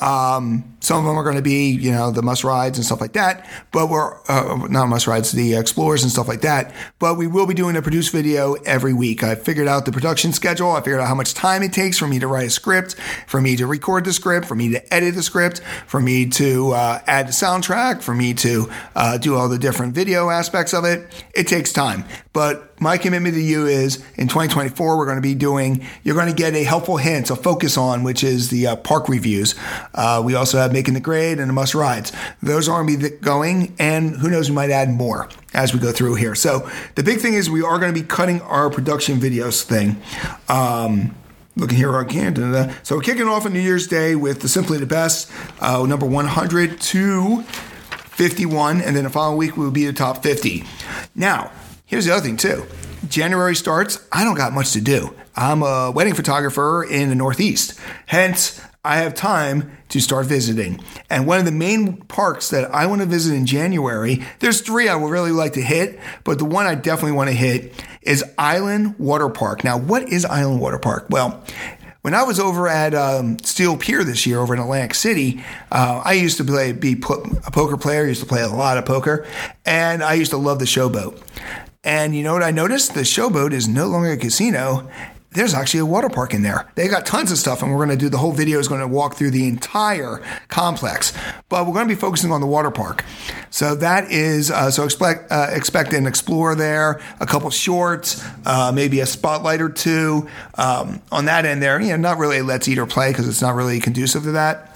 Um, 0.00 0.76
some 0.80 0.98
of 0.98 1.04
them 1.04 1.16
are 1.16 1.22
going 1.22 1.36
to 1.36 1.42
be, 1.42 1.70
you 1.70 1.92
know, 1.92 2.10
the 2.10 2.20
must 2.20 2.42
rides 2.42 2.78
and 2.78 2.84
stuff 2.84 3.00
like 3.00 3.12
that. 3.12 3.48
But 3.70 3.88
we're 3.88 4.18
uh, 4.28 4.66
not 4.68 4.88
must 4.88 5.06
rides, 5.06 5.30
the 5.30 5.54
explorers 5.54 6.02
and 6.02 6.10
stuff 6.10 6.26
like 6.26 6.40
that. 6.40 6.74
But 6.98 7.16
we 7.16 7.28
will 7.28 7.46
be 7.46 7.54
doing 7.54 7.76
a 7.76 7.82
produced 7.82 8.10
video 8.10 8.54
every 8.64 8.92
week. 8.92 9.22
I 9.22 9.36
figured 9.36 9.68
out 9.68 9.84
the 9.84 9.92
production 9.92 10.32
schedule. 10.32 10.72
I 10.72 10.80
figured 10.80 11.00
out 11.00 11.06
how 11.06 11.14
much 11.14 11.32
time 11.32 11.62
it 11.62 11.72
takes 11.72 11.96
for 11.96 12.08
me 12.08 12.18
to 12.18 12.26
write 12.26 12.48
a 12.48 12.50
script, 12.50 12.96
for 13.28 13.40
me 13.40 13.54
to 13.56 13.66
record 13.68 14.04
the 14.04 14.12
script, 14.12 14.46
for 14.46 14.56
me 14.56 14.70
to 14.70 14.94
edit 14.94 15.14
the 15.14 15.22
script, 15.22 15.60
for 15.86 16.00
me 16.00 16.26
to 16.30 16.72
uh, 16.72 17.00
add 17.06 17.28
the 17.28 17.32
soundtrack, 17.32 18.02
for 18.02 18.14
me 18.14 18.34
to 18.34 18.68
uh, 18.96 19.16
do 19.16 19.36
all 19.36 19.48
the 19.48 19.58
different 19.58 19.94
video 19.94 20.28
aspects 20.28 20.74
of 20.74 20.84
it. 20.84 21.24
It 21.34 21.46
takes 21.46 21.72
time, 21.72 22.04
but 22.34 22.78
my 22.78 22.98
commitment 22.98 23.34
to 23.34 23.40
you 23.40 23.66
is 23.66 24.04
in 24.16 24.28
2024 24.28 24.98
we're 24.98 25.06
going 25.06 25.16
to 25.16 25.22
be 25.22 25.34
doing 25.34 25.86
you're 26.02 26.14
going 26.14 26.28
to 26.28 26.34
get 26.34 26.54
a 26.54 26.62
helpful 26.62 26.98
hint 26.98 27.30
a 27.30 27.36
focus 27.36 27.78
on 27.78 28.02
which 28.02 28.22
is 28.22 28.50
the 28.50 28.66
uh, 28.66 28.76
park 28.76 29.08
reviews 29.08 29.54
uh, 29.94 30.20
we 30.22 30.34
also 30.34 30.58
have 30.58 30.70
making 30.72 30.92
the 30.92 31.00
grade 31.00 31.38
and 31.38 31.48
the 31.48 31.54
must 31.54 31.74
rides 31.74 32.12
those 32.42 32.68
are 32.68 32.82
going 32.82 32.98
to 32.98 33.10
be 33.10 33.16
going 33.16 33.74
and 33.78 34.16
who 34.16 34.28
knows 34.28 34.50
we 34.50 34.54
might 34.54 34.70
add 34.70 34.90
more 34.90 35.30
as 35.54 35.72
we 35.72 35.80
go 35.80 35.90
through 35.90 36.14
here 36.14 36.34
so 36.34 36.68
the 36.96 37.02
big 37.02 37.20
thing 37.20 37.32
is 37.32 37.48
we 37.48 37.62
are 37.62 37.78
going 37.78 37.92
to 37.92 37.98
be 37.98 38.06
cutting 38.06 38.42
our 38.42 38.68
production 38.68 39.18
videos 39.18 39.62
thing 39.62 39.96
um, 40.50 41.14
looking 41.56 41.78
here 41.78 41.94
on 41.96 42.08
Canada. 42.08 42.74
So 42.82 42.96
we're 42.96 43.02
kicking 43.02 43.28
off 43.28 43.46
on 43.46 43.52
New 43.52 43.60
Year's 43.60 43.86
Day 43.86 44.16
with 44.16 44.40
the 44.40 44.48
Simply 44.48 44.76
the 44.78 44.86
Best, 44.86 45.30
uh, 45.60 45.86
number 45.86 46.04
100 46.04 46.80
to 46.80 47.42
51, 47.42 48.80
and 48.80 48.96
then 48.96 49.04
the 49.04 49.10
following 49.10 49.38
week 49.38 49.56
we 49.56 49.64
will 49.64 49.70
be 49.70 49.86
the 49.86 49.92
top 49.92 50.22
50. 50.22 50.64
Now, 51.14 51.52
Here's 51.94 52.06
the 52.06 52.12
other 52.12 52.26
thing, 52.26 52.36
too. 52.36 52.66
January 53.08 53.54
starts, 53.54 54.04
I 54.10 54.24
don't 54.24 54.34
got 54.34 54.52
much 54.52 54.72
to 54.72 54.80
do. 54.80 55.14
I'm 55.36 55.62
a 55.62 55.92
wedding 55.92 56.14
photographer 56.14 56.82
in 56.82 57.08
the 57.08 57.14
Northeast. 57.14 57.78
Hence, 58.06 58.60
I 58.84 58.96
have 58.96 59.14
time 59.14 59.78
to 59.90 60.00
start 60.00 60.26
visiting. 60.26 60.82
And 61.08 61.24
one 61.24 61.38
of 61.38 61.44
the 61.44 61.52
main 61.52 61.98
parks 61.98 62.50
that 62.50 62.68
I 62.74 62.86
want 62.86 63.02
to 63.02 63.06
visit 63.06 63.32
in 63.32 63.46
January, 63.46 64.24
there's 64.40 64.60
three 64.60 64.88
I 64.88 64.96
would 64.96 65.08
really 65.08 65.30
like 65.30 65.52
to 65.52 65.62
hit, 65.62 66.00
but 66.24 66.38
the 66.38 66.44
one 66.44 66.66
I 66.66 66.74
definitely 66.74 67.12
want 67.12 67.30
to 67.30 67.36
hit 67.36 67.80
is 68.02 68.24
Island 68.36 68.98
Water 68.98 69.28
Park. 69.28 69.62
Now, 69.62 69.78
what 69.78 70.08
is 70.08 70.24
Island 70.24 70.60
Water 70.60 70.80
Park? 70.80 71.06
Well, 71.10 71.44
when 72.04 72.12
I 72.12 72.24
was 72.24 72.38
over 72.38 72.68
at 72.68 72.94
um, 72.94 73.38
Steel 73.38 73.78
Pier 73.78 74.04
this 74.04 74.26
year 74.26 74.38
over 74.38 74.52
in 74.52 74.60
Atlantic 74.60 74.94
City, 74.94 75.42
uh, 75.72 76.02
I 76.04 76.12
used 76.12 76.36
to 76.36 76.44
play 76.44 76.72
be 76.72 76.92
a 76.92 77.50
poker 77.50 77.78
player. 77.78 78.04
I 78.04 78.08
used 78.08 78.20
to 78.20 78.26
play 78.26 78.42
a 78.42 78.48
lot 78.48 78.76
of 78.76 78.84
poker, 78.84 79.26
and 79.64 80.04
I 80.04 80.12
used 80.12 80.32
to 80.32 80.36
love 80.36 80.58
the 80.58 80.66
showboat. 80.66 81.18
And 81.84 82.16
you 82.16 82.22
know 82.22 82.32
what 82.32 82.42
I 82.42 82.50
noticed? 82.50 82.94
The 82.94 83.02
showboat 83.02 83.52
is 83.52 83.68
no 83.68 83.86
longer 83.86 84.12
a 84.12 84.16
casino 84.16 84.88
there's 85.34 85.52
actually 85.52 85.80
a 85.80 85.86
water 85.86 86.08
park 86.08 86.32
in 86.32 86.42
there. 86.42 86.70
They 86.76 86.88
got 86.88 87.04
tons 87.04 87.32
of 87.32 87.38
stuff, 87.38 87.60
and 87.60 87.70
we're 87.70 87.84
going 87.84 87.96
to 87.96 87.96
do 87.96 88.08
the 88.08 88.18
whole 88.18 88.32
video 88.32 88.60
is 88.60 88.68
going 88.68 88.80
to 88.80 88.88
walk 88.88 89.16
through 89.16 89.32
the 89.32 89.48
entire 89.48 90.22
complex. 90.48 91.12
But 91.48 91.66
we're 91.66 91.72
going 91.72 91.88
to 91.88 91.94
be 91.94 92.00
focusing 92.00 92.30
on 92.30 92.40
the 92.40 92.46
water 92.46 92.70
park. 92.70 93.04
So 93.50 93.74
that 93.74 94.10
is 94.10 94.50
uh, 94.50 94.70
so 94.70 94.84
expect 94.84 95.30
uh, 95.30 95.48
expect 95.50 95.92
an 95.92 96.06
explorer 96.06 96.54
there, 96.54 97.00
a 97.20 97.26
couple 97.26 97.50
shorts, 97.50 98.24
uh, 98.46 98.72
maybe 98.72 99.00
a 99.00 99.06
spotlight 99.06 99.60
or 99.60 99.68
two 99.68 100.28
um, 100.54 101.02
on 101.10 101.24
that 101.24 101.44
end 101.44 101.60
there. 101.60 101.80
You 101.80 101.90
know, 101.90 101.96
not 101.96 102.18
really 102.18 102.38
a 102.38 102.44
let's 102.44 102.68
eat 102.68 102.78
or 102.78 102.86
play 102.86 103.10
because 103.10 103.28
it's 103.28 103.42
not 103.42 103.54
really 103.54 103.80
conducive 103.80 104.22
to 104.22 104.32
that 104.32 104.73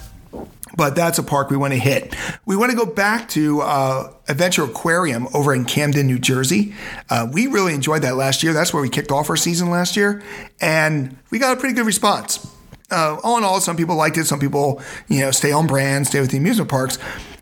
but 0.79 0.95
that's 0.95 1.19
a 1.19 1.23
park 1.23 1.49
we 1.49 1.57
want 1.57 1.73
to 1.73 1.79
hit. 1.79 2.15
We 2.45 2.55
want 2.55 2.71
to 2.71 2.77
go 2.77 2.85
back 2.85 3.27
to 3.31 3.59
uh, 3.59 4.13
Adventure 4.29 4.63
Aquarium 4.63 5.27
over 5.33 5.53
in 5.53 5.65
Camden, 5.65 6.07
New 6.07 6.17
Jersey. 6.17 6.73
Uh, 7.09 7.27
we 7.29 7.47
really 7.47 7.73
enjoyed 7.73 8.03
that 8.03 8.15
last 8.15 8.43
year. 8.43 8.53
That's 8.53 8.73
where 8.73 8.81
we 8.81 8.87
kicked 8.87 9.11
off 9.11 9.29
our 9.29 9.35
season 9.35 9.69
last 9.69 9.97
year, 9.97 10.23
and 10.61 11.17
we 11.31 11.37
got 11.37 11.57
a 11.57 11.59
pretty 11.59 11.75
good 11.75 11.85
response. 11.85 12.47
Uh, 12.89 13.19
all 13.25 13.37
in 13.37 13.43
all, 13.43 13.59
some 13.59 13.75
people 13.75 13.97
liked 13.97 14.17
it. 14.17 14.23
Some 14.23 14.39
people, 14.39 14.81
you 15.09 15.19
know, 15.19 15.31
stay 15.31 15.51
on 15.51 15.67
brand, 15.67 16.07
stay 16.07 16.21
with 16.21 16.31
the 16.31 16.37
amusement 16.37 16.69
parks. 16.69 16.97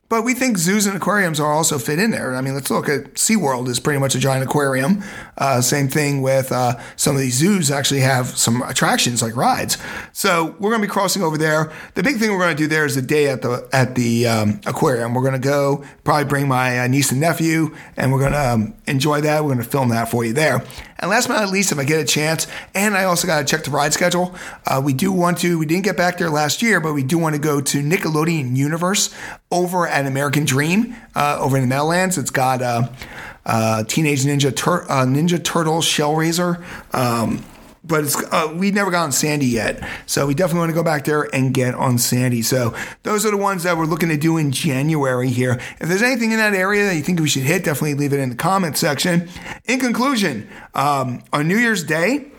But 0.10 0.24
we 0.24 0.34
think 0.34 0.58
zoos 0.58 0.86
and 0.86 0.96
aquariums 0.96 1.38
are 1.38 1.52
also 1.52 1.78
fit 1.78 2.00
in 2.00 2.12
there. 2.12 2.34
I 2.34 2.39
mean, 2.39 2.54
let's 2.54 2.72
look 2.72 2.88
at 2.88 3.15
SeaWorld 3.15 3.67
is 3.67 3.82
pretty 3.82 4.00
much 4.00 4.15
a 4.15 4.20
giant 4.20 4.46
aquarium. 4.46 5.04
Uh, 5.38 5.60
same 5.60 5.89
thing 5.89 6.22
with 6.22 6.50
uh, 6.54 6.80
some 6.96 7.13
of 7.15 7.22
these 7.22 7.36
zoos 7.36 7.70
actually 7.70 8.00
have 8.00 8.28
some 8.28 8.62
attractions 8.62 9.22
like 9.22 9.36
rides. 9.36 9.78
So 10.13 10.56
we're 10.60 10.70
going 10.70 10.82
to 10.82 10.88
be 10.88 10.91
crossing 10.91 11.24
over 11.24 11.38
there. 11.38 11.74
The 11.96 12.04
big 12.04 12.17
thing 12.17 12.32
we're 12.32 12.39
going 12.39 12.56
to 12.56 12.63
do 12.63 12.67
there 12.67 12.86
is 12.86 12.96
the 12.96 13.02
day 13.02 13.28
at 13.28 13.41
the 13.41 13.67
at 13.74 13.96
the 13.96 14.28
um, 14.28 14.62
aquarium. 14.65 15.13
We're 15.13 15.24
going 15.24 15.34
to 15.34 15.46
go 15.46 15.84
probably 16.06 16.24
bring 16.26 16.48
my 16.48 16.80
uh, 16.80 16.88
niece 16.88 17.12
and 17.12 17.20
nephew, 17.20 17.76
and 17.98 18.13
we're 18.13 18.20
going 18.20 18.32
to 18.32 18.50
um, 18.50 18.76
enjoy 18.88 19.20
that. 19.22 19.43
We're 19.43 19.56
going 19.56 19.63
to 19.65 19.70
film 19.70 19.89
that 19.89 20.10
for 20.10 20.24
you 20.24 20.32
there. 20.32 20.63
And 20.99 21.10
last 21.10 21.27
but 21.27 21.36
not 21.36 21.49
least, 21.49 21.71
if 21.71 21.77
I 21.77 21.83
get 21.83 21.99
a 21.99 22.05
chance, 22.05 22.47
and 22.73 22.95
I 22.95 23.03
also 23.03 23.27
got 23.27 23.39
to 23.39 23.45
check 23.45 23.63
the 23.63 23.71
ride 23.71 23.93
schedule, 23.93 24.36
uh, 24.65 24.81
we 24.83 24.93
do 24.93 25.12
want 25.12 25.38
to, 25.39 25.60
we 25.60 25.65
didn't 25.65 25.83
get 25.83 25.95
back 25.95 26.17
there 26.17 26.29
last 26.29 26.62
year, 26.62 26.79
but 26.79 26.93
we 26.93 27.03
do 27.03 27.17
want 27.17 27.36
to 27.36 27.41
go 27.41 27.62
to 27.62 27.77
Nickelodeon 27.79 28.55
Universe 28.55 29.13
over 29.51 29.88
at 29.88 30.05
American 30.05 30.45
Dream 30.45 30.95
uh, 31.15 31.38
over 31.39 31.57
in 31.57 31.63
the 31.63 31.67
Meadowlands. 31.67 32.17
It's 32.17 32.31
got 32.31 32.62
uh, 32.62 32.89
uh 33.45 33.83
Teenage 33.83 34.23
Ninja, 34.23 34.55
Tur- 34.55 34.89
uh, 34.89 35.05
Ninja 35.05 35.43
Turtle 35.43 35.81
Shell 35.81 36.15
Raiser. 36.15 36.63
Um, 36.93 37.43
but 37.88 38.04
it's 38.04 38.21
uh, 38.32 38.54
we 38.56 38.71
never 38.71 38.91
got 38.91 39.04
on 39.04 39.12
Sandy 39.12 39.45
yet, 39.45 39.88
so 40.06 40.28
we 40.28 40.34
definitely 40.34 40.60
want 40.60 40.69
to 40.71 40.76
go 40.76 40.84
back 40.84 41.06
there 41.06 41.34
and 41.34 41.54
get 41.54 41.73
on 41.73 41.97
Sandy. 41.97 42.41
So 42.41 42.76
those 43.04 43.26
are 43.26 43.32
the 43.32 43.38
ones 43.38 43.63
that 43.63 43.78
we're 43.78 43.86
looking 43.86 44.10
to 44.10 44.17
do 44.17 44.38
in 44.38 44.52
January 44.52 45.30
here. 45.30 45.60
If 45.80 45.88
there's 45.88 46.02
anything 46.02 46.32
in 46.32 46.38
that 46.38 46.54
area 46.54 46.86
that 46.86 46.95
you 46.95 47.02
think 47.02 47.19
we 47.19 47.30
should 47.30 47.43
hit, 47.43 47.63
definitely 47.63 47.95
leave 47.95 48.13
it 48.13 48.19
in 48.19 48.30
the 48.30 48.36
comment 48.36 48.78
section. 48.78 49.30
In 49.65 49.80
conclusion, 49.80 50.50
um, 50.73 51.23
on 51.32 51.47
New 51.47 51.58
Year's 51.58 51.84
Day. 51.84 52.32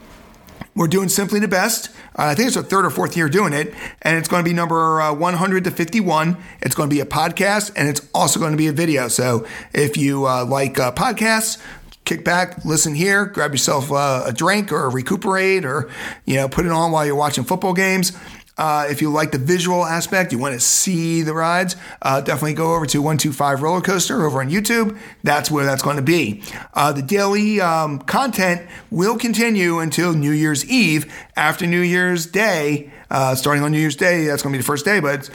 We're 0.74 0.86
doing 0.86 1.08
Simply 1.08 1.40
the 1.40 1.48
Best. 1.48 1.90
Uh, 2.16 2.26
I 2.26 2.34
think 2.36 2.46
it's 2.46 2.56
our 2.56 2.62
third 2.62 2.84
or 2.84 2.90
fourth 2.90 3.16
year 3.16 3.28
doing 3.28 3.52
it, 3.52 3.74
and 4.02 4.16
it's 4.16 4.28
going 4.28 4.44
to 4.44 4.48
be 4.48 4.54
number 4.54 5.00
uh, 5.00 5.12
100 5.12 5.64
to 5.64 5.72
51. 5.72 6.36
It's 6.60 6.76
going 6.76 6.88
to 6.88 6.94
be 6.94 7.00
a 7.00 7.04
podcast, 7.04 7.72
and 7.74 7.88
it's 7.88 8.08
also 8.14 8.38
going 8.38 8.52
to 8.52 8.56
be 8.56 8.68
a 8.68 8.72
video. 8.72 9.08
So 9.08 9.44
if 9.72 9.96
you 9.96 10.28
uh, 10.28 10.44
like 10.44 10.78
uh, 10.78 10.92
podcasts, 10.92 11.60
kick 12.08 12.24
back, 12.24 12.64
listen 12.64 12.94
here, 12.94 13.26
grab 13.26 13.52
yourself 13.52 13.92
uh, 13.92 14.22
a 14.24 14.32
drink 14.32 14.72
or 14.72 14.88
recuperate 14.88 15.64
or, 15.66 15.90
you 16.24 16.36
know, 16.36 16.48
put 16.48 16.64
it 16.64 16.72
on 16.72 16.90
while 16.90 17.04
you're 17.04 17.14
watching 17.14 17.44
football 17.44 17.74
games. 17.74 18.16
Uh, 18.56 18.88
if 18.90 19.00
you 19.00 19.10
like 19.10 19.30
the 19.30 19.38
visual 19.38 19.84
aspect, 19.84 20.32
you 20.32 20.38
want 20.38 20.52
to 20.52 20.58
see 20.58 21.22
the 21.22 21.32
rides, 21.32 21.76
uh, 22.02 22.20
definitely 22.20 22.54
go 22.54 22.74
over 22.74 22.86
to 22.86 22.98
125 22.98 23.62
Roller 23.62 23.80
Coaster 23.80 24.26
over 24.26 24.40
on 24.40 24.50
YouTube. 24.50 24.98
That's 25.22 25.48
where 25.48 25.64
that's 25.64 25.82
going 25.82 25.96
to 25.96 26.02
be. 26.02 26.42
Uh, 26.74 26.92
the 26.92 27.02
daily 27.02 27.60
um, 27.60 28.00
content 28.00 28.66
will 28.90 29.16
continue 29.16 29.78
until 29.78 30.12
New 30.12 30.32
Year's 30.32 30.68
Eve. 30.68 31.14
After 31.36 31.66
New 31.66 31.82
Year's 31.82 32.26
Day, 32.26 32.90
uh, 33.10 33.36
starting 33.36 33.62
on 33.62 33.70
New 33.70 33.78
Year's 33.78 33.94
Day, 33.94 34.26
that's 34.26 34.42
going 34.42 34.52
to 34.52 34.56
be 34.56 34.62
the 34.62 34.66
first 34.66 34.84
day, 34.84 34.98
but 34.98 35.30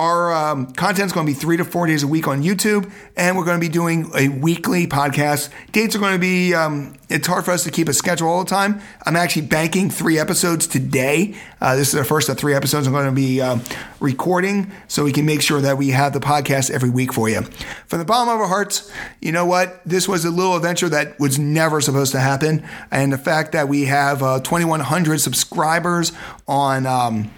our 0.00 0.32
um, 0.32 0.72
content 0.72 1.04
is 1.04 1.12
going 1.12 1.26
to 1.26 1.30
be 1.30 1.38
three 1.38 1.58
to 1.58 1.64
four 1.64 1.86
days 1.86 2.02
a 2.02 2.06
week 2.06 2.26
on 2.26 2.42
YouTube, 2.42 2.90
and 3.18 3.36
we're 3.36 3.44
going 3.44 3.60
to 3.60 3.60
be 3.60 3.70
doing 3.70 4.10
a 4.16 4.28
weekly 4.28 4.86
podcast. 4.86 5.50
Dates 5.72 5.94
are 5.94 5.98
going 5.98 6.14
to 6.14 6.18
be, 6.18 6.54
um, 6.54 6.96
it's 7.10 7.26
hard 7.26 7.44
for 7.44 7.50
us 7.50 7.64
to 7.64 7.70
keep 7.70 7.86
a 7.86 7.92
schedule 7.92 8.26
all 8.26 8.42
the 8.42 8.48
time. 8.48 8.80
I'm 9.04 9.14
actually 9.14 9.42
banking 9.42 9.90
three 9.90 10.18
episodes 10.18 10.66
today. 10.66 11.36
Uh, 11.60 11.76
this 11.76 11.88
is 11.88 11.94
the 12.00 12.04
first 12.04 12.30
of 12.30 12.38
three 12.38 12.54
episodes 12.54 12.86
I'm 12.86 12.94
going 12.94 13.08
to 13.08 13.12
be 13.12 13.42
uh, 13.42 13.58
recording 14.00 14.72
so 14.88 15.04
we 15.04 15.12
can 15.12 15.26
make 15.26 15.42
sure 15.42 15.60
that 15.60 15.76
we 15.76 15.90
have 15.90 16.14
the 16.14 16.20
podcast 16.20 16.70
every 16.70 16.88
week 16.88 17.12
for 17.12 17.28
you. 17.28 17.42
From 17.86 17.98
the 17.98 18.06
bottom 18.06 18.32
of 18.32 18.40
our 18.40 18.48
hearts, 18.48 18.90
you 19.20 19.32
know 19.32 19.44
what? 19.44 19.82
This 19.84 20.08
was 20.08 20.24
a 20.24 20.30
little 20.30 20.56
adventure 20.56 20.88
that 20.88 21.20
was 21.20 21.38
never 21.38 21.82
supposed 21.82 22.12
to 22.12 22.20
happen. 22.20 22.66
And 22.90 23.12
the 23.12 23.18
fact 23.18 23.52
that 23.52 23.68
we 23.68 23.84
have 23.84 24.22
uh, 24.22 24.40
2,100 24.40 25.20
subscribers 25.20 26.12
on, 26.48 26.86
um, 26.86 27.30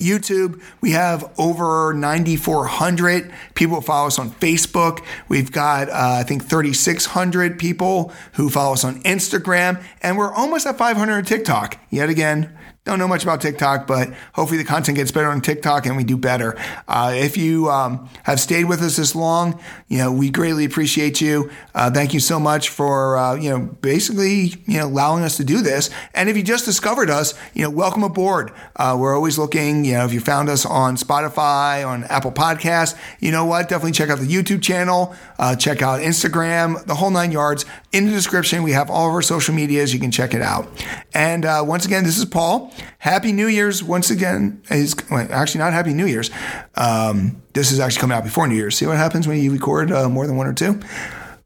YouTube. 0.00 0.60
We 0.80 0.92
have 0.92 1.30
over 1.38 1.92
9,400 1.94 3.32
people 3.54 3.80
follow 3.80 4.08
us 4.08 4.18
on 4.18 4.30
Facebook. 4.32 5.04
We've 5.28 5.52
got, 5.52 5.88
uh, 5.88 6.18
I 6.20 6.22
think, 6.24 6.44
3,600 6.44 7.58
people 7.58 8.12
who 8.32 8.50
follow 8.50 8.72
us 8.72 8.84
on 8.84 9.02
Instagram. 9.02 9.82
And 10.02 10.16
we're 10.16 10.32
almost 10.32 10.66
at 10.66 10.78
500 10.78 11.12
on 11.12 11.24
TikTok. 11.24 11.78
Yet 11.90 12.08
again, 12.08 12.56
don't 12.86 12.98
know 12.98 13.08
much 13.08 13.22
about 13.24 13.42
TikTok, 13.42 13.86
but 13.86 14.08
hopefully 14.32 14.56
the 14.56 14.64
content 14.64 14.96
gets 14.96 15.12
better 15.12 15.28
on 15.28 15.42
TikTok 15.42 15.84
and 15.84 15.98
we 15.98 16.04
do 16.04 16.16
better. 16.16 16.56
Uh, 16.88 17.12
if 17.14 17.36
you 17.36 17.68
um, 17.68 18.08
have 18.22 18.40
stayed 18.40 18.64
with 18.64 18.80
us 18.80 18.96
this 18.96 19.14
long, 19.14 19.60
you 19.88 19.98
know 19.98 20.10
we 20.10 20.30
greatly 20.30 20.64
appreciate 20.64 21.20
you. 21.20 21.50
Uh, 21.74 21.90
thank 21.90 22.14
you 22.14 22.20
so 22.20 22.40
much 22.40 22.70
for 22.70 23.18
uh, 23.18 23.34
you 23.34 23.50
know 23.50 23.58
basically 23.58 24.54
you 24.66 24.78
know 24.78 24.86
allowing 24.86 25.22
us 25.22 25.36
to 25.36 25.44
do 25.44 25.60
this. 25.60 25.90
And 26.14 26.30
if 26.30 26.38
you 26.38 26.42
just 26.42 26.64
discovered 26.64 27.10
us, 27.10 27.34
you 27.52 27.62
know 27.62 27.68
welcome 27.68 28.02
aboard. 28.02 28.50
Uh, 28.76 28.96
we're 28.98 29.14
always 29.14 29.36
looking. 29.38 29.84
You 29.84 29.94
know 29.94 30.06
if 30.06 30.14
you 30.14 30.20
found 30.20 30.48
us 30.48 30.64
on 30.64 30.96
Spotify, 30.96 31.86
on 31.86 32.04
Apple 32.04 32.32
Podcasts, 32.32 32.98
you 33.20 33.30
know 33.30 33.44
what? 33.44 33.68
Definitely 33.68 33.92
check 33.92 34.08
out 34.08 34.20
the 34.20 34.26
YouTube 34.26 34.62
channel. 34.62 35.14
Uh, 35.38 35.54
check 35.54 35.82
out 35.82 36.00
Instagram, 36.00 36.82
the 36.86 36.94
whole 36.94 37.10
nine 37.10 37.30
yards. 37.30 37.66
In 37.92 38.06
the 38.06 38.12
description, 38.12 38.62
we 38.62 38.72
have 38.72 38.88
all 38.88 39.08
of 39.08 39.14
our 39.14 39.22
social 39.22 39.54
medias. 39.54 39.92
You 39.92 40.00
can 40.00 40.10
check 40.10 40.32
it 40.32 40.40
out. 40.40 40.66
And 41.12 41.44
uh, 41.44 41.62
once 41.66 41.84
again, 41.84 42.04
this 42.04 42.16
is 42.16 42.24
Paul. 42.24 42.72
Happy 42.98 43.32
New 43.32 43.46
Year's 43.46 43.82
once 43.82 44.10
again. 44.10 44.62
Is 44.70 44.94
actually 45.10 45.60
not 45.60 45.72
Happy 45.72 45.92
New 45.92 46.06
Year's. 46.06 46.30
Um, 46.74 47.42
this 47.52 47.72
is 47.72 47.80
actually 47.80 48.00
coming 48.00 48.16
out 48.16 48.24
before 48.24 48.46
New 48.46 48.54
Year's. 48.54 48.76
See 48.76 48.86
what 48.86 48.96
happens 48.96 49.26
when 49.26 49.38
you 49.38 49.52
record 49.52 49.92
uh, 49.92 50.08
more 50.08 50.26
than 50.26 50.36
one 50.36 50.46
or 50.46 50.54
two. 50.54 50.80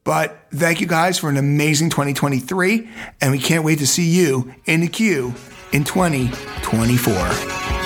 But 0.05 0.37
thank 0.51 0.81
you 0.81 0.87
guys 0.87 1.18
for 1.18 1.31
an 1.31 1.38
amazing 1.38 1.90
2023, 1.90 2.88
and 3.23 3.33
we 3.33 3.38
can't 3.38 3.64
wait 3.64 3.79
to 3.79 3.87
see 3.87 4.05
you 4.05 4.55
in 4.66 4.83
the 4.83 4.88
queue 4.88 5.35
in 5.73 5.85
2024. 5.85 7.84